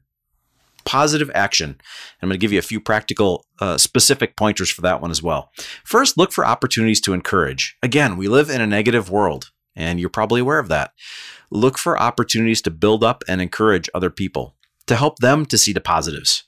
Positive 0.90 1.30
action. 1.36 1.80
I'm 2.20 2.28
going 2.28 2.34
to 2.34 2.42
give 2.42 2.52
you 2.52 2.58
a 2.58 2.62
few 2.62 2.80
practical, 2.80 3.46
uh, 3.60 3.78
specific 3.78 4.34
pointers 4.34 4.70
for 4.70 4.80
that 4.80 5.00
one 5.00 5.12
as 5.12 5.22
well. 5.22 5.52
First, 5.84 6.18
look 6.18 6.32
for 6.32 6.44
opportunities 6.44 7.00
to 7.02 7.12
encourage. 7.12 7.76
Again, 7.80 8.16
we 8.16 8.26
live 8.26 8.50
in 8.50 8.60
a 8.60 8.66
negative 8.66 9.08
world, 9.08 9.52
and 9.76 10.00
you're 10.00 10.08
probably 10.08 10.40
aware 10.40 10.58
of 10.58 10.66
that. 10.66 10.90
Look 11.48 11.78
for 11.78 11.96
opportunities 11.96 12.60
to 12.62 12.72
build 12.72 13.04
up 13.04 13.22
and 13.28 13.40
encourage 13.40 13.88
other 13.94 14.10
people, 14.10 14.56
to 14.88 14.96
help 14.96 15.20
them 15.20 15.46
to 15.46 15.56
see 15.56 15.72
the 15.72 15.80
positives. 15.80 16.42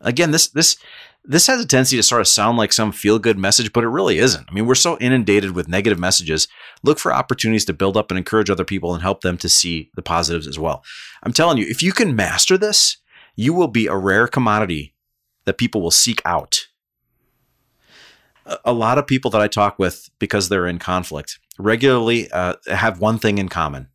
Again, 0.00 0.32
this 0.32 0.48
this 0.48 0.76
this 1.24 1.46
has 1.46 1.60
a 1.60 1.66
tendency 1.66 1.96
to 1.96 2.02
sort 2.02 2.20
of 2.20 2.26
sound 2.26 2.58
like 2.58 2.72
some 2.72 2.90
feel 2.90 3.20
good 3.20 3.38
message, 3.38 3.72
but 3.72 3.84
it 3.84 3.88
really 3.88 4.18
isn't. 4.18 4.48
I 4.48 4.52
mean, 4.52 4.66
we're 4.66 4.74
so 4.74 4.98
inundated 4.98 5.52
with 5.52 5.68
negative 5.68 5.98
messages. 6.00 6.48
Look 6.82 6.98
for 6.98 7.14
opportunities 7.14 7.64
to 7.66 7.72
build 7.72 7.96
up 7.96 8.10
and 8.10 8.18
encourage 8.18 8.50
other 8.50 8.64
people 8.64 8.94
and 8.94 9.02
help 9.02 9.20
them 9.20 9.38
to 9.38 9.48
see 9.48 9.90
the 9.94 10.02
positives 10.02 10.48
as 10.48 10.58
well. 10.58 10.82
I'm 11.22 11.32
telling 11.32 11.58
you, 11.58 11.66
if 11.68 11.84
you 11.84 11.92
can 11.92 12.16
master 12.16 12.58
this, 12.58 12.96
you 13.36 13.52
will 13.52 13.68
be 13.68 13.86
a 13.86 13.96
rare 13.96 14.26
commodity 14.26 14.94
that 15.44 15.58
people 15.58 15.80
will 15.80 15.90
seek 15.90 16.20
out. 16.24 16.66
A 18.64 18.72
lot 18.72 18.98
of 18.98 19.06
people 19.06 19.30
that 19.32 19.40
I 19.40 19.48
talk 19.48 19.78
with, 19.78 20.08
because 20.18 20.48
they're 20.48 20.66
in 20.66 20.78
conflict, 20.78 21.38
regularly 21.58 22.30
uh, 22.30 22.54
have 22.68 23.00
one 23.00 23.18
thing 23.18 23.38
in 23.38 23.48
common, 23.48 23.88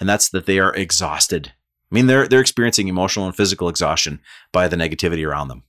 and 0.00 0.08
that's 0.08 0.28
that 0.30 0.46
they 0.46 0.58
are 0.58 0.74
exhausted. 0.74 1.52
I 1.90 1.94
mean, 1.94 2.06
they're 2.06 2.26
they're 2.26 2.40
experiencing 2.40 2.88
emotional 2.88 3.26
and 3.26 3.36
physical 3.36 3.68
exhaustion 3.68 4.20
by 4.52 4.68
the 4.68 4.76
negativity 4.76 5.26
around 5.26 5.48
them. 5.48 5.64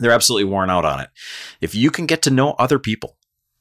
They're 0.00 0.12
absolutely 0.12 0.50
worn 0.50 0.70
out 0.70 0.84
on 0.84 1.00
it. 1.00 1.08
If 1.60 1.74
you 1.74 1.90
can 1.90 2.06
get 2.06 2.20
to 2.22 2.30
know 2.30 2.50
other 2.52 2.78
people 2.78 3.16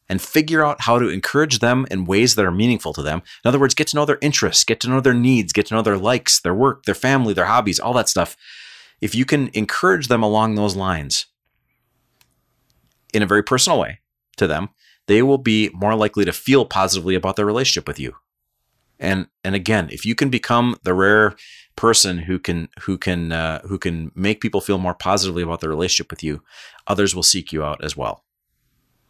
and 0.09 0.21
figure 0.21 0.63
out 0.63 0.81
how 0.81 0.99
to 0.99 1.09
encourage 1.09 1.59
them 1.59 1.87
in 1.89 2.05
ways 2.05 2.35
that 2.35 2.45
are 2.45 2.51
meaningful 2.51 2.93
to 2.93 3.01
them, 3.01 3.21
in 3.43 3.47
other 3.47 3.59
words, 3.59 3.73
get 3.73 3.87
to 3.87 3.95
know 3.95 4.05
their 4.05 4.19
interests, 4.21 4.63
get 4.63 4.79
to 4.81 4.89
know 4.89 4.99
their 4.99 5.13
needs, 5.13 5.53
get 5.53 5.67
to 5.67 5.73
know 5.73 5.81
their 5.81 5.97
likes, 5.97 6.39
their 6.39 6.53
work, 6.53 6.85
their 6.85 6.95
family, 6.95 7.33
their 7.33 7.45
hobbies, 7.45 7.79
all 7.79 7.93
that 7.93 8.09
stuff. 8.09 8.35
If 9.01 9.13
you 9.15 9.25
can 9.25 9.49
encourage 9.53 10.07
them 10.07 10.23
along 10.23 10.55
those 10.55 10.75
lines 10.75 11.27
in 13.13 13.21
a 13.21 13.27
very 13.27 13.43
personal 13.43 13.79
way 13.79 13.99
to 14.37 14.47
them, 14.47 14.69
they 15.07 15.21
will 15.21 15.37
be 15.37 15.69
more 15.73 15.95
likely 15.95 16.25
to 16.25 16.33
feel 16.33 16.65
positively 16.65 17.15
about 17.15 17.35
their 17.35 17.45
relationship 17.45 17.87
with 17.87 17.99
you. 17.99 18.15
And 18.99 19.27
and 19.43 19.55
again, 19.55 19.89
if 19.91 20.05
you 20.05 20.15
can 20.15 20.29
become 20.29 20.77
the 20.83 20.93
rare 20.93 21.35
person 21.75 22.19
who 22.19 22.39
can 22.39 22.69
who 22.81 22.97
can 22.97 23.31
uh, 23.31 23.61
who 23.63 23.77
can 23.77 24.11
make 24.15 24.39
people 24.41 24.61
feel 24.61 24.77
more 24.77 24.93
positively 24.93 25.43
about 25.43 25.59
their 25.59 25.69
relationship 25.69 26.09
with 26.09 26.23
you, 26.23 26.41
others 26.87 27.13
will 27.13 27.23
seek 27.23 27.51
you 27.51 27.63
out 27.63 27.83
as 27.83 27.97
well. 27.97 28.23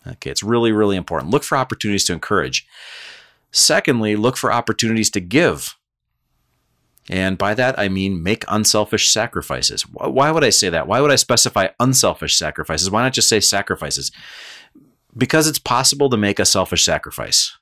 Okay, 0.08 0.32
it's 0.32 0.44
really 0.44 0.72
really 0.72 0.96
important. 0.96 1.32
Look 1.32 1.44
for 1.44 1.58
opportunities 1.58 2.06
to 2.06 2.14
encourage. 2.14 2.68
Secondly, 3.52 4.16
look 4.16 4.38
for 4.38 4.52
opportunities 4.52 5.10
to 5.12 5.22
give. 5.22 5.76
And 7.10 7.38
by 7.38 7.54
that, 7.54 7.78
I 7.78 7.88
mean 7.88 8.24
make 8.24 8.46
unselfish 8.48 9.12
sacrifices. 9.12 9.84
Why 9.84 10.32
would 10.32 10.44
I 10.44 10.50
say 10.50 10.70
that? 10.70 10.88
Why 10.88 11.02
would 11.02 11.12
I 11.12 11.16
specify 11.16 11.68
unselfish 11.80 12.38
sacrifices? 12.38 12.90
Why 12.90 13.04
not 13.04 13.14
just 13.14 13.30
say 13.30 13.40
sacrifices? 13.40 14.12
Because 15.16 15.48
it's 15.48 15.60
possible 15.60 16.10
to 16.10 16.18
make 16.18 16.40
a 16.40 16.46
selfish 16.46 16.84
sacrifice. 16.84 17.56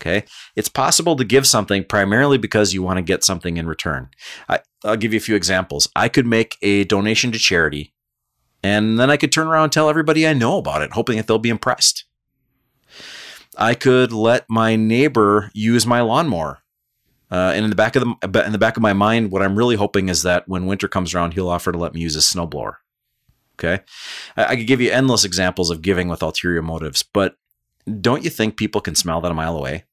Okay. 0.00 0.24
It's 0.54 0.68
possible 0.68 1.16
to 1.16 1.24
give 1.24 1.46
something 1.46 1.82
primarily 1.82 2.38
because 2.38 2.74
you 2.74 2.82
want 2.82 2.98
to 2.98 3.02
get 3.02 3.24
something 3.24 3.56
in 3.56 3.66
return. 3.66 4.10
I, 4.48 4.60
will 4.84 4.96
give 4.96 5.12
you 5.12 5.16
a 5.16 5.22
few 5.22 5.34
examples. 5.34 5.88
I 5.96 6.08
could 6.08 6.26
make 6.26 6.56
a 6.62 6.84
donation 6.84 7.32
to 7.32 7.38
charity 7.38 7.92
and 8.62 8.98
then 8.98 9.10
I 9.10 9.16
could 9.16 9.32
turn 9.32 9.46
around 9.46 9.64
and 9.64 9.72
tell 9.72 9.88
everybody 9.88 10.26
I 10.26 10.32
know 10.32 10.58
about 10.58 10.82
it, 10.82 10.92
hoping 10.92 11.16
that 11.16 11.26
they'll 11.26 11.38
be 11.38 11.50
impressed. 11.50 12.04
I 13.56 13.74
could 13.74 14.12
let 14.12 14.44
my 14.50 14.76
neighbor 14.76 15.50
use 15.54 15.86
my 15.86 16.00
lawnmower. 16.00 16.62
Uh, 17.30 17.52
and 17.54 17.64
in 17.64 17.70
the 17.70 17.76
back 17.76 17.96
of 17.96 18.04
the 18.04 18.44
in 18.44 18.52
the 18.52 18.58
back 18.58 18.76
of 18.76 18.82
my 18.82 18.92
mind, 18.92 19.32
what 19.32 19.42
I'm 19.42 19.56
really 19.56 19.76
hoping 19.76 20.08
is 20.08 20.22
that 20.22 20.48
when 20.48 20.66
winter 20.66 20.88
comes 20.88 21.14
around, 21.14 21.34
he'll 21.34 21.48
offer 21.48 21.72
to 21.72 21.78
let 21.78 21.94
me 21.94 22.00
use 22.00 22.14
his 22.14 22.24
snowblower. 22.24 22.74
Okay, 23.58 23.82
I, 24.36 24.44
I 24.44 24.56
could 24.56 24.66
give 24.66 24.80
you 24.80 24.90
endless 24.90 25.24
examples 25.24 25.70
of 25.70 25.82
giving 25.82 26.08
with 26.08 26.22
ulterior 26.22 26.62
motives, 26.62 27.02
but 27.02 27.36
don't 28.00 28.24
you 28.24 28.30
think 28.30 28.56
people 28.56 28.80
can 28.80 28.94
smell 28.94 29.20
that 29.20 29.30
a 29.30 29.34
mile 29.34 29.56
away? 29.56 29.84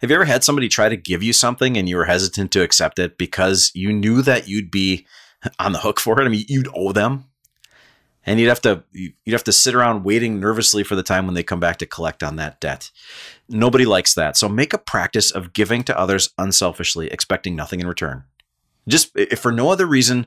Have 0.00 0.10
you 0.10 0.16
ever 0.16 0.24
had 0.24 0.44
somebody 0.44 0.68
try 0.68 0.88
to 0.88 0.96
give 0.96 1.22
you 1.22 1.32
something 1.32 1.76
and 1.76 1.88
you 1.88 1.96
were 1.96 2.04
hesitant 2.04 2.52
to 2.52 2.62
accept 2.62 2.98
it 2.98 3.18
because 3.18 3.70
you 3.74 3.92
knew 3.92 4.22
that 4.22 4.48
you'd 4.48 4.70
be 4.70 5.06
on 5.58 5.72
the 5.72 5.78
hook 5.78 6.00
for 6.00 6.20
it? 6.20 6.24
I 6.24 6.28
mean, 6.28 6.44
you'd 6.48 6.68
owe 6.74 6.92
them. 6.92 7.24
And 8.28 8.38
you'd 8.38 8.48
have 8.48 8.60
to 8.62 8.84
you'd 8.92 9.14
have 9.28 9.44
to 9.44 9.52
sit 9.52 9.74
around 9.74 10.04
waiting 10.04 10.38
nervously 10.38 10.84
for 10.84 10.94
the 10.94 11.02
time 11.02 11.24
when 11.26 11.34
they 11.34 11.42
come 11.42 11.60
back 11.60 11.78
to 11.78 11.86
collect 11.86 12.22
on 12.22 12.36
that 12.36 12.60
debt. 12.60 12.90
Nobody 13.48 13.86
likes 13.86 14.14
that. 14.14 14.36
So 14.36 14.48
make 14.48 14.74
a 14.74 14.78
practice 14.78 15.30
of 15.30 15.54
giving 15.54 15.82
to 15.84 15.98
others 15.98 16.30
unselfishly, 16.36 17.08
expecting 17.08 17.56
nothing 17.56 17.80
in 17.80 17.86
return. 17.86 18.24
Just 18.86 19.10
if 19.14 19.38
for 19.38 19.50
no 19.50 19.70
other 19.70 19.86
reason 19.86 20.26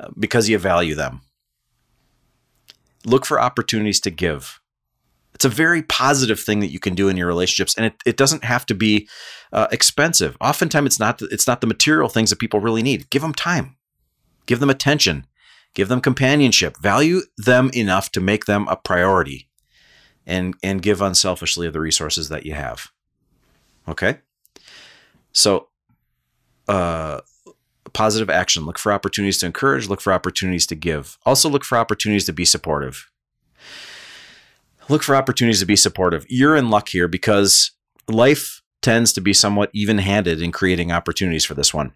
uh, 0.00 0.08
because 0.18 0.48
you 0.48 0.58
value 0.58 0.94
them. 0.94 1.20
Look 3.04 3.26
for 3.26 3.40
opportunities 3.40 4.00
to 4.00 4.10
give 4.10 4.62
it's 5.34 5.44
a 5.44 5.48
very 5.48 5.82
positive 5.82 6.38
thing 6.38 6.60
that 6.60 6.70
you 6.70 6.78
can 6.78 6.94
do 6.94 7.08
in 7.08 7.16
your 7.16 7.26
relationships, 7.26 7.74
and 7.74 7.86
it, 7.86 7.94
it 8.04 8.16
doesn't 8.16 8.44
have 8.44 8.66
to 8.66 8.74
be 8.74 9.08
uh, 9.52 9.66
expensive. 9.72 10.36
Oftentimes, 10.40 10.86
it's 10.86 11.00
not 11.00 11.18
the, 11.18 11.26
it's 11.26 11.46
not 11.46 11.60
the 11.60 11.66
material 11.66 12.08
things 12.08 12.30
that 12.30 12.38
people 12.38 12.60
really 12.60 12.82
need. 12.82 13.10
Give 13.10 13.22
them 13.22 13.34
time, 13.34 13.76
give 14.46 14.60
them 14.60 14.70
attention, 14.70 15.26
give 15.74 15.88
them 15.88 16.00
companionship, 16.00 16.76
value 16.78 17.20
them 17.36 17.70
enough 17.74 18.10
to 18.12 18.20
make 18.20 18.46
them 18.46 18.66
a 18.68 18.76
priority, 18.76 19.48
and 20.26 20.54
and 20.62 20.82
give 20.82 21.00
unselfishly 21.00 21.66
of 21.66 21.72
the 21.72 21.80
resources 21.80 22.28
that 22.28 22.46
you 22.46 22.54
have. 22.54 22.88
Okay, 23.88 24.18
so 25.32 25.68
uh, 26.68 27.20
positive 27.92 28.30
action. 28.30 28.64
Look 28.64 28.78
for 28.78 28.92
opportunities 28.92 29.38
to 29.38 29.46
encourage. 29.46 29.88
Look 29.88 30.00
for 30.00 30.12
opportunities 30.12 30.66
to 30.68 30.74
give. 30.74 31.18
Also, 31.26 31.48
look 31.48 31.64
for 31.64 31.78
opportunities 31.78 32.24
to 32.26 32.32
be 32.32 32.44
supportive 32.44 33.10
look 34.88 35.02
for 35.02 35.16
opportunities 35.16 35.60
to 35.60 35.66
be 35.66 35.76
supportive. 35.76 36.26
You're 36.28 36.56
in 36.56 36.70
luck 36.70 36.88
here 36.88 37.08
because 37.08 37.72
life 38.08 38.62
tends 38.80 39.12
to 39.14 39.20
be 39.20 39.32
somewhat 39.32 39.70
even 39.72 39.98
handed 39.98 40.42
in 40.42 40.52
creating 40.52 40.92
opportunities 40.92 41.44
for 41.44 41.54
this 41.54 41.72
one. 41.72 41.92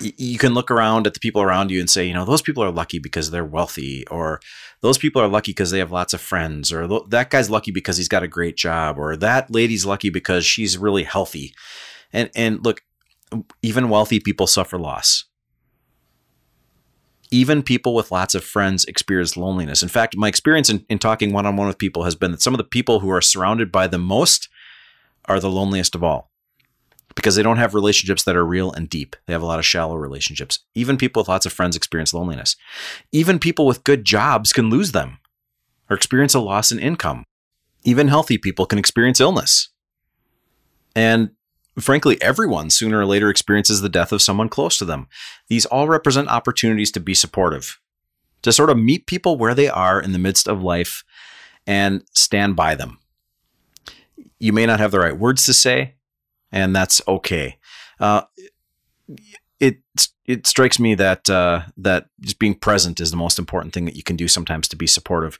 You 0.00 0.38
can 0.38 0.54
look 0.54 0.70
around 0.70 1.06
at 1.06 1.14
the 1.14 1.20
people 1.20 1.42
around 1.42 1.70
you 1.70 1.80
and 1.80 1.90
say, 1.90 2.06
you 2.06 2.14
know, 2.14 2.24
those 2.24 2.42
people 2.42 2.62
are 2.62 2.70
lucky 2.70 2.98
because 2.98 3.30
they're 3.30 3.44
wealthy, 3.44 4.06
or 4.08 4.40
those 4.80 4.98
people 4.98 5.20
are 5.20 5.28
lucky 5.28 5.50
because 5.50 5.70
they 5.70 5.80
have 5.80 5.90
lots 5.90 6.14
of 6.14 6.20
friends, 6.20 6.72
or 6.72 6.86
that 7.08 7.30
guy's 7.30 7.50
lucky 7.50 7.70
because 7.70 7.96
he's 7.96 8.08
got 8.08 8.22
a 8.22 8.28
great 8.28 8.56
job, 8.56 8.98
or 8.98 9.16
that 9.16 9.50
lady's 9.50 9.84
lucky 9.84 10.10
because 10.10 10.46
she's 10.46 10.78
really 10.78 11.04
healthy. 11.04 11.52
And 12.12 12.30
and 12.36 12.64
look, 12.64 12.82
even 13.62 13.88
wealthy 13.88 14.20
people 14.20 14.46
suffer 14.46 14.78
loss 14.78 15.24
even 17.30 17.62
people 17.62 17.94
with 17.94 18.10
lots 18.10 18.34
of 18.34 18.44
friends 18.44 18.84
experience 18.86 19.36
loneliness. 19.36 19.82
In 19.82 19.88
fact, 19.88 20.16
my 20.16 20.28
experience 20.28 20.70
in, 20.70 20.84
in 20.88 20.98
talking 20.98 21.32
one 21.32 21.46
on 21.46 21.56
one 21.56 21.66
with 21.66 21.78
people 21.78 22.04
has 22.04 22.14
been 22.14 22.30
that 22.30 22.42
some 22.42 22.54
of 22.54 22.58
the 22.58 22.64
people 22.64 23.00
who 23.00 23.10
are 23.10 23.20
surrounded 23.20 23.70
by 23.70 23.86
the 23.86 23.98
most 23.98 24.48
are 25.26 25.40
the 25.40 25.50
loneliest 25.50 25.94
of 25.94 26.02
all. 26.02 26.30
Because 27.18 27.34
they 27.34 27.42
don't 27.42 27.56
have 27.56 27.74
relationships 27.74 28.22
that 28.22 28.36
are 28.36 28.46
real 28.46 28.70
and 28.70 28.88
deep. 28.88 29.16
They 29.26 29.32
have 29.32 29.42
a 29.42 29.46
lot 29.46 29.58
of 29.58 29.66
shallow 29.66 29.96
relationships. 29.96 30.60
Even 30.76 30.96
people 30.96 31.18
with 31.18 31.28
lots 31.28 31.46
of 31.46 31.52
friends 31.52 31.74
experience 31.74 32.14
loneliness. 32.14 32.54
Even 33.10 33.40
people 33.40 33.66
with 33.66 33.82
good 33.82 34.04
jobs 34.04 34.52
can 34.52 34.70
lose 34.70 34.92
them 34.92 35.18
or 35.90 35.96
experience 35.96 36.32
a 36.34 36.38
loss 36.38 36.70
in 36.70 36.78
income. 36.78 37.24
Even 37.82 38.06
healthy 38.06 38.38
people 38.38 38.66
can 38.66 38.78
experience 38.78 39.20
illness. 39.20 39.70
And 40.94 41.30
frankly, 41.76 42.22
everyone 42.22 42.70
sooner 42.70 43.00
or 43.00 43.06
later 43.06 43.30
experiences 43.30 43.80
the 43.80 43.88
death 43.88 44.12
of 44.12 44.22
someone 44.22 44.48
close 44.48 44.78
to 44.78 44.84
them. 44.84 45.08
These 45.48 45.66
all 45.66 45.88
represent 45.88 46.28
opportunities 46.28 46.92
to 46.92 47.00
be 47.00 47.14
supportive, 47.14 47.80
to 48.42 48.52
sort 48.52 48.70
of 48.70 48.78
meet 48.78 49.08
people 49.08 49.36
where 49.36 49.56
they 49.56 49.68
are 49.68 50.00
in 50.00 50.12
the 50.12 50.20
midst 50.20 50.46
of 50.46 50.62
life 50.62 51.02
and 51.66 52.04
stand 52.14 52.54
by 52.54 52.76
them. 52.76 53.00
You 54.38 54.52
may 54.52 54.66
not 54.66 54.78
have 54.78 54.92
the 54.92 55.00
right 55.00 55.18
words 55.18 55.44
to 55.46 55.52
say, 55.52 55.96
and 56.52 56.74
that's 56.74 57.00
okay. 57.06 57.58
Uh, 58.00 58.22
it 59.60 59.78
it 60.24 60.46
strikes 60.46 60.78
me 60.78 60.94
that 60.94 61.28
uh, 61.28 61.62
that 61.76 62.06
just 62.20 62.38
being 62.38 62.54
present 62.54 63.00
is 63.00 63.10
the 63.10 63.16
most 63.16 63.38
important 63.38 63.74
thing 63.74 63.84
that 63.86 63.96
you 63.96 64.02
can 64.02 64.16
do 64.16 64.28
sometimes 64.28 64.68
to 64.68 64.76
be 64.76 64.86
supportive. 64.86 65.38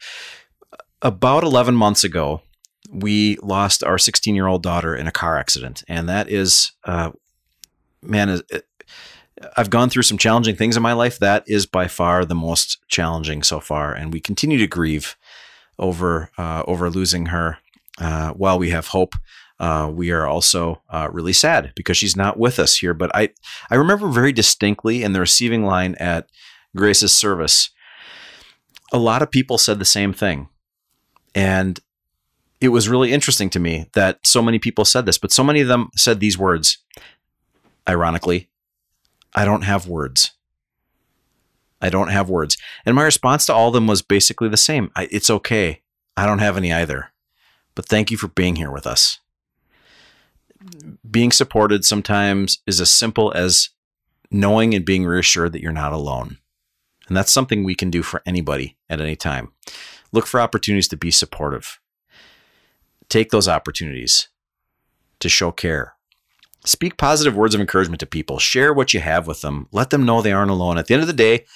About 1.03 1.45
eleven 1.45 1.75
months 1.75 2.05
ago, 2.05 2.43
we 2.91 3.37
lost 3.43 3.85
our 3.85 3.99
16 3.99 4.35
year 4.35 4.47
old 4.47 4.63
daughter 4.63 4.95
in 4.97 5.07
a 5.07 5.13
car 5.13 5.37
accident, 5.37 5.85
and 5.89 6.09
that 6.09 6.29
is, 6.29 6.73
uh, 6.85 7.11
man, 8.03 8.29
it, 8.29 8.67
I've 9.57 9.71
gone 9.71 9.91
through 9.91 10.03
some 10.03 10.19
challenging 10.19 10.57
things 10.57 10.77
in 10.77 10.83
my 10.83 10.95
life. 10.95 11.19
That 11.19 11.45
is 11.47 11.67
by 11.67 11.87
far 11.87 12.25
the 12.25 12.35
most 12.35 12.79
challenging 12.89 13.43
so 13.43 13.61
far, 13.61 13.93
and 13.93 14.13
we 14.13 14.21
continue 14.21 14.59
to 14.59 14.67
grieve 14.67 15.17
over 15.79 16.31
uh, 16.39 16.63
over 16.67 16.91
losing 16.91 17.27
her. 17.27 17.59
Uh, 18.01 18.31
while 18.31 18.61
we 18.61 18.71
have 18.71 18.89
hope, 18.89 19.15
uh, 19.61 19.91
we 19.93 20.11
are 20.11 20.27
also 20.27 20.83
uh, 20.89 21.09
really 21.11 21.33
sad 21.33 21.73
because 21.75 21.97
she's 21.97 22.17
not 22.17 22.39
with 22.39 22.59
us 22.59 22.77
here. 22.77 22.95
But 22.95 23.11
I 23.15 23.31
I 23.71 23.75
remember 23.75 24.09
very 24.09 24.33
distinctly 24.33 25.03
in 25.03 25.13
the 25.13 25.21
receiving 25.21 25.65
line 25.65 25.95
at 25.97 26.29
Grace's 26.77 27.15
service, 27.15 27.71
a 28.93 28.99
lot 28.99 29.23
of 29.23 29.31
people 29.31 29.59
said 29.59 29.79
the 29.79 29.85
same 29.85 30.13
thing, 30.13 30.49
and 31.35 31.81
it 32.61 32.69
was 32.69 32.89
really 32.89 33.13
interesting 33.13 33.51
to 33.51 33.61
me 33.61 33.89
that 33.95 34.19
so 34.25 34.43
many 34.43 34.59
people 34.59 34.85
said 34.85 35.07
this, 35.07 35.19
but 35.19 35.33
so 35.33 35.45
many 35.45 35.61
of 35.61 35.69
them 35.69 35.91
said 35.97 36.21
these 36.21 36.39
words. 36.39 36.79
Ironically, 37.89 38.51
I 39.35 39.45
don't 39.45 39.63
have 39.63 39.87
words. 39.87 40.33
I 41.81 41.91
don't 41.91 42.09
have 42.09 42.29
words. 42.29 42.59
And 42.85 42.97
my 42.97 43.05
response 43.05 43.47
to 43.47 43.55
all 43.55 43.69
of 43.69 43.75
them 43.75 43.87
was 43.87 44.03
basically 44.03 44.49
the 44.49 44.57
same. 44.57 44.91
I, 44.97 45.09
it's 45.11 45.31
okay. 45.31 45.83
I 46.17 46.27
don't 46.27 46.41
have 46.41 46.57
any 46.57 46.73
either. 46.73 47.13
But 47.75 47.87
thank 47.87 48.11
you 48.11 48.17
for 48.17 48.29
being 48.29 48.57
here 48.57 48.73
with 48.73 48.87
us. 48.87 49.21
Being 51.11 51.33
supported 51.33 51.85
sometimes 51.85 52.59
is 52.67 52.81
as 52.81 52.91
simple 52.91 53.33
as 53.35 53.71
knowing 54.31 54.75
and 54.75 54.85
being 54.85 55.07
reassured 55.07 55.53
that 55.53 55.63
you're 55.63 55.73
not 55.73 55.93
alone. 55.93 56.39
And 57.07 57.17
that's 57.17 57.33
something 57.33 57.65
we 57.65 57.75
can 57.75 57.91
do 57.91 58.03
for 58.03 58.23
anybody 58.27 58.77
at 58.91 59.01
any 59.01 59.17
time. 59.17 59.53
Look 60.13 60.27
for 60.27 60.41
opportunities 60.41 60.89
to 60.89 60.97
be 60.97 61.11
supportive. 61.11 61.79
Take 63.09 63.31
those 63.31 63.49
opportunities 63.49 64.29
to 65.21 65.29
show 65.29 65.51
care. 65.51 65.95
Speak 66.65 66.99
positive 66.99 67.37
words 67.37 67.55
of 67.55 67.61
encouragement 67.61 68.01
to 68.01 68.07
people. 68.07 68.39
Share 68.39 68.75
what 68.75 68.93
you 68.93 69.01
have 69.01 69.27
with 69.27 69.41
them. 69.41 69.69
Let 69.73 69.91
them 69.91 70.05
know 70.05 70.21
they 70.21 70.33
aren't 70.33 70.51
alone. 70.51 70.77
At 70.77 70.87
the 70.87 70.95
end 70.95 71.03
of 71.03 71.07
the 71.07 71.15
day, 71.15 71.47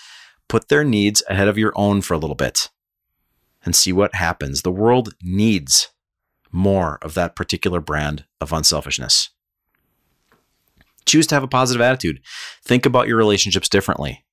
put 0.49 0.69
their 0.69 0.85
needs 0.85 1.23
ahead 1.29 1.49
of 1.49 1.59
your 1.59 1.73
own 1.75 2.01
for 2.01 2.15
a 2.15 2.19
little 2.19 2.37
bit 2.37 2.71
and 3.65 3.77
see 3.77 3.93
what 3.93 4.15
happens. 4.15 4.63
The 4.63 4.71
world 4.71 5.15
needs 5.23 5.91
more 6.51 6.99
of 7.03 7.15
that 7.15 7.37
particular 7.37 7.81
brand 7.81 8.25
of 8.41 8.53
unselfishness. 8.53 9.31
Choose 11.07 11.27
to 11.29 11.35
have 11.35 11.43
a 11.43 11.49
positive 11.49 11.81
attitude. 11.81 12.21
Think 12.65 12.87
about 12.87 13.09
your 13.09 13.17
relationships 13.17 13.69
differently 13.69 14.25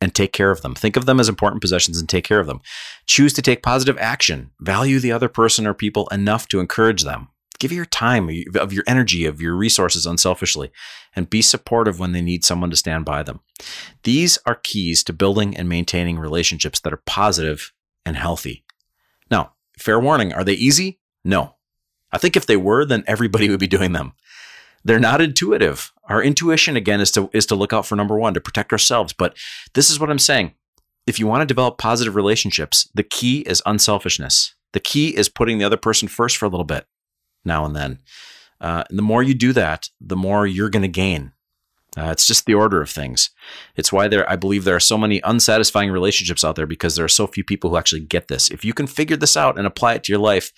and 0.00 0.14
take 0.14 0.32
care 0.32 0.50
of 0.50 0.62
them. 0.62 0.74
Think 0.74 0.96
of 0.96 1.06
them 1.06 1.20
as 1.20 1.28
important 1.28 1.62
possessions 1.62 1.98
and 1.98 2.08
take 2.08 2.24
care 2.24 2.40
of 2.40 2.46
them. 2.46 2.60
Choose 3.06 3.32
to 3.34 3.42
take 3.42 3.62
positive 3.62 3.96
action. 3.98 4.50
Value 4.60 5.00
the 5.00 5.12
other 5.12 5.28
person 5.28 5.66
or 5.66 5.74
people 5.74 6.08
enough 6.08 6.48
to 6.48 6.60
encourage 6.60 7.04
them. 7.04 7.28
Give 7.60 7.70
your 7.72 7.86
time, 7.86 8.28
of 8.56 8.72
your 8.72 8.84
energy, 8.86 9.24
of 9.24 9.40
your 9.40 9.54
resources 9.54 10.06
unselfishly, 10.06 10.72
and 11.14 11.30
be 11.30 11.40
supportive 11.40 11.98
when 11.98 12.12
they 12.12 12.20
need 12.20 12.44
someone 12.44 12.68
to 12.70 12.76
stand 12.76 13.04
by 13.04 13.22
them. 13.22 13.40
These 14.02 14.38
are 14.44 14.56
keys 14.56 15.04
to 15.04 15.12
building 15.12 15.56
and 15.56 15.68
maintaining 15.68 16.18
relationships 16.18 16.80
that 16.80 16.92
are 16.92 17.02
positive 17.06 17.72
and 18.04 18.16
healthy. 18.16 18.64
Now, 19.30 19.54
fair 19.78 20.00
warning, 20.00 20.32
are 20.32 20.44
they 20.44 20.54
easy? 20.54 20.98
No. 21.24 21.54
I 22.12 22.18
think 22.18 22.36
if 22.36 22.44
they 22.44 22.56
were, 22.56 22.84
then 22.84 23.04
everybody 23.06 23.48
would 23.48 23.60
be 23.60 23.66
doing 23.66 23.92
them. 23.92 24.12
They're 24.84 25.00
not 25.00 25.20
intuitive. 25.20 25.92
Our 26.08 26.22
intuition 26.22 26.76
again 26.76 27.00
is 27.00 27.10
to 27.12 27.30
is 27.32 27.46
to 27.46 27.54
look 27.54 27.72
out 27.72 27.86
for 27.86 27.96
number 27.96 28.18
1 28.18 28.34
to 28.34 28.40
protect 28.40 28.72
ourselves, 28.72 29.12
but 29.12 29.36
this 29.74 29.90
is 29.90 29.98
what 29.98 30.10
I'm 30.10 30.18
saying. 30.18 30.52
If 31.06 31.18
you 31.18 31.26
want 31.26 31.42
to 31.42 31.46
develop 31.46 31.78
positive 31.78 32.16
relationships, 32.16 32.88
the 32.94 33.02
key 33.02 33.40
is 33.40 33.62
unselfishness. 33.66 34.54
The 34.72 34.80
key 34.80 35.16
is 35.16 35.28
putting 35.28 35.58
the 35.58 35.64
other 35.64 35.76
person 35.76 36.08
first 36.08 36.36
for 36.36 36.46
a 36.46 36.48
little 36.48 36.64
bit 36.64 36.86
now 37.44 37.64
and 37.64 37.76
then. 37.76 38.00
Uh, 38.60 38.84
and 38.88 38.98
the 38.98 39.02
more 39.02 39.22
you 39.22 39.34
do 39.34 39.52
that, 39.52 39.90
the 40.00 40.16
more 40.16 40.46
you're 40.46 40.70
going 40.70 40.82
to 40.82 40.88
gain. 40.88 41.32
Uh, 41.96 42.10
it's 42.10 42.26
just 42.26 42.46
the 42.46 42.54
order 42.54 42.82
of 42.82 42.90
things. 42.90 43.30
It's 43.76 43.92
why 43.92 44.08
there, 44.08 44.28
I 44.28 44.36
believe, 44.36 44.64
there 44.64 44.74
are 44.74 44.80
so 44.80 44.98
many 44.98 45.20
unsatisfying 45.22 45.90
relationships 45.92 46.42
out 46.42 46.56
there 46.56 46.66
because 46.66 46.96
there 46.96 47.04
are 47.04 47.08
so 47.08 47.26
few 47.26 47.44
people 47.44 47.70
who 47.70 47.76
actually 47.76 48.00
get 48.00 48.28
this. 48.28 48.50
If 48.50 48.64
you 48.64 48.74
can 48.74 48.86
figure 48.86 49.16
this 49.16 49.36
out 49.36 49.58
and 49.58 49.66
apply 49.66 49.94
it 49.94 50.04
to 50.04 50.12
your 50.12 50.20
life, 50.20 50.50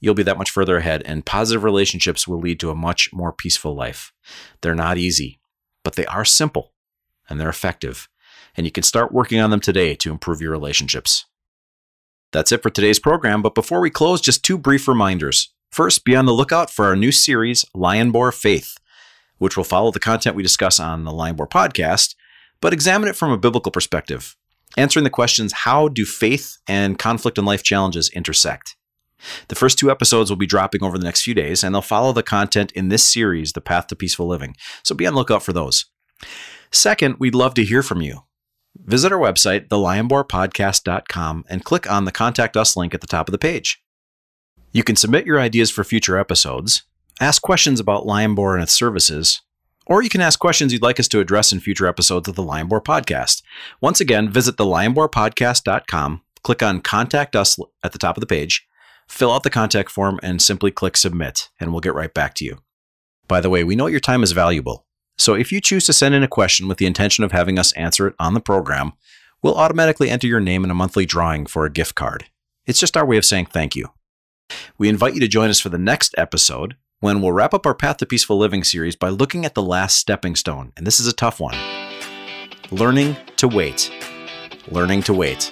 you'll 0.00 0.14
be 0.14 0.22
that 0.22 0.38
much 0.38 0.50
further 0.50 0.78
ahead. 0.78 1.02
And 1.04 1.24
positive 1.24 1.62
relationships 1.62 2.26
will 2.26 2.40
lead 2.40 2.58
to 2.60 2.70
a 2.70 2.74
much 2.74 3.12
more 3.12 3.32
peaceful 3.32 3.74
life. 3.74 4.12
They're 4.62 4.74
not 4.74 4.98
easy, 4.98 5.40
but 5.84 5.94
they 5.94 6.06
are 6.06 6.24
simple 6.24 6.72
and 7.28 7.40
they're 7.40 7.48
effective. 7.48 8.08
And 8.56 8.66
you 8.66 8.72
can 8.72 8.82
start 8.82 9.12
working 9.12 9.40
on 9.40 9.50
them 9.50 9.60
today 9.60 9.94
to 9.96 10.10
improve 10.10 10.40
your 10.40 10.50
relationships. 10.50 11.26
That's 12.32 12.52
it 12.52 12.62
for 12.62 12.70
today's 12.70 12.98
program. 12.98 13.42
But 13.42 13.54
before 13.54 13.80
we 13.80 13.90
close, 13.90 14.20
just 14.20 14.44
two 14.44 14.58
brief 14.58 14.88
reminders. 14.88 15.52
First, 15.70 16.04
be 16.04 16.16
on 16.16 16.26
the 16.26 16.32
lookout 16.32 16.70
for 16.70 16.86
our 16.86 16.96
new 16.96 17.12
series, 17.12 17.64
Lionboar 17.76 18.34
Faith, 18.34 18.76
which 19.38 19.56
will 19.56 19.64
follow 19.64 19.90
the 19.90 20.00
content 20.00 20.34
we 20.34 20.42
discuss 20.42 20.80
on 20.80 21.04
the 21.04 21.12
Lionboar 21.12 21.48
podcast, 21.48 22.14
but 22.60 22.72
examine 22.72 23.08
it 23.08 23.16
from 23.16 23.30
a 23.30 23.38
biblical 23.38 23.70
perspective, 23.70 24.36
answering 24.76 25.04
the 25.04 25.10
questions 25.10 25.52
how 25.52 25.88
do 25.88 26.04
faith 26.04 26.58
and 26.66 26.98
conflict 26.98 27.38
and 27.38 27.46
life 27.46 27.62
challenges 27.62 28.10
intersect? 28.10 28.76
The 29.48 29.54
first 29.54 29.78
two 29.78 29.90
episodes 29.90 30.30
will 30.30 30.36
be 30.36 30.46
dropping 30.46 30.82
over 30.82 30.98
the 30.98 31.04
next 31.04 31.22
few 31.22 31.34
days, 31.34 31.62
and 31.62 31.74
they'll 31.74 31.82
follow 31.82 32.12
the 32.12 32.22
content 32.22 32.72
in 32.72 32.88
this 32.88 33.04
series, 33.04 33.52
The 33.52 33.60
Path 33.60 33.88
to 33.88 33.96
Peaceful 33.96 34.26
Living. 34.26 34.56
So 34.82 34.94
be 34.94 35.06
on 35.06 35.14
lookout 35.14 35.42
for 35.42 35.52
those. 35.52 35.86
Second, 36.72 37.16
we'd 37.18 37.34
love 37.34 37.54
to 37.54 37.64
hear 37.64 37.82
from 37.82 38.00
you. 38.02 38.22
Visit 38.76 39.12
our 39.12 39.18
website, 39.18 39.68
thelionboarpodcast.com, 39.68 41.44
and 41.48 41.64
click 41.64 41.90
on 41.90 42.04
the 42.04 42.12
Contact 42.12 42.56
Us 42.56 42.76
link 42.76 42.94
at 42.94 43.00
the 43.00 43.06
top 43.06 43.28
of 43.28 43.32
the 43.32 43.38
page. 43.38 43.82
You 44.72 44.84
can 44.84 44.96
submit 44.96 45.26
your 45.26 45.40
ideas 45.40 45.70
for 45.70 45.82
future 45.82 46.16
episodes, 46.16 46.84
ask 47.20 47.42
questions 47.42 47.80
about 47.80 48.06
Lionboar 48.06 48.54
and 48.54 48.62
its 48.62 48.72
services, 48.72 49.42
or 49.86 50.02
you 50.02 50.08
can 50.08 50.20
ask 50.20 50.38
questions 50.38 50.72
you'd 50.72 50.82
like 50.82 51.00
us 51.00 51.08
to 51.08 51.18
address 51.18 51.52
in 51.52 51.58
future 51.58 51.88
episodes 51.88 52.28
of 52.28 52.36
the 52.36 52.44
Lionboar 52.44 52.82
Podcast. 52.82 53.42
Once 53.80 54.00
again, 54.00 54.30
visit 54.30 54.56
thelionboarpodcast.com, 54.56 56.22
click 56.44 56.62
on 56.62 56.80
Contact 56.80 57.34
Us 57.34 57.58
at 57.82 57.90
the 57.90 57.98
top 57.98 58.16
of 58.16 58.20
the 58.20 58.26
page, 58.26 58.66
fill 59.10 59.32
out 59.32 59.42
the 59.42 59.50
contact 59.50 59.90
form, 59.90 60.18
and 60.22 60.40
simply 60.40 60.70
click 60.70 60.96
Submit, 60.96 61.50
and 61.58 61.72
we'll 61.72 61.80
get 61.80 61.94
right 61.94 62.12
back 62.12 62.34
to 62.34 62.44
you. 62.44 62.58
By 63.28 63.40
the 63.40 63.50
way, 63.50 63.64
we 63.64 63.76
know 63.76 63.86
your 63.86 64.00
time 64.00 64.22
is 64.22 64.32
valuable, 64.32 64.86
so 65.18 65.34
if 65.34 65.52
you 65.52 65.60
choose 65.60 65.84
to 65.86 65.92
send 65.92 66.14
in 66.14 66.22
a 66.22 66.28
question 66.28 66.66
with 66.66 66.78
the 66.78 66.86
intention 66.86 67.24
of 67.24 67.32
having 67.32 67.58
us 67.58 67.72
answer 67.72 68.06
it 68.06 68.14
on 68.18 68.34
the 68.34 68.40
program, 68.40 68.92
we'll 69.42 69.54
automatically 69.54 70.08
enter 70.08 70.26
your 70.26 70.40
name 70.40 70.64
in 70.64 70.70
a 70.70 70.74
monthly 70.74 71.04
drawing 71.04 71.44
for 71.44 71.66
a 71.66 71.70
gift 71.70 71.94
card. 71.94 72.24
It's 72.66 72.78
just 72.80 72.96
our 72.96 73.04
way 73.04 73.18
of 73.18 73.24
saying 73.24 73.46
thank 73.46 73.76
you. 73.76 73.88
We 74.78 74.88
invite 74.88 75.14
you 75.14 75.20
to 75.20 75.28
join 75.28 75.50
us 75.50 75.60
for 75.60 75.68
the 75.68 75.78
next 75.78 76.14
episode 76.16 76.76
when 77.00 77.20
we'll 77.20 77.32
wrap 77.32 77.52
up 77.52 77.66
our 77.66 77.74
Path 77.74 77.98
to 77.98 78.06
Peaceful 78.06 78.38
Living 78.38 78.64
series 78.64 78.96
by 78.96 79.08
looking 79.08 79.44
at 79.44 79.54
the 79.54 79.62
last 79.62 79.98
stepping 79.98 80.36
stone. 80.36 80.72
And 80.76 80.86
this 80.86 81.00
is 81.00 81.06
a 81.06 81.12
tough 81.12 81.40
one 81.40 81.56
learning 82.70 83.16
to 83.36 83.48
wait. 83.48 83.90
Learning 84.68 85.02
to 85.02 85.12
wait. 85.12 85.50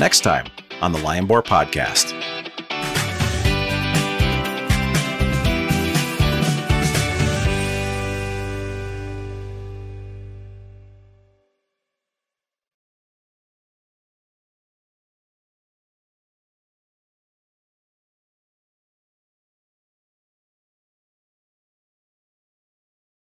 Next 0.00 0.20
time 0.20 0.46
on 0.80 0.92
the 0.92 0.98
Lionboar 0.98 1.44
Podcast. 1.44 2.23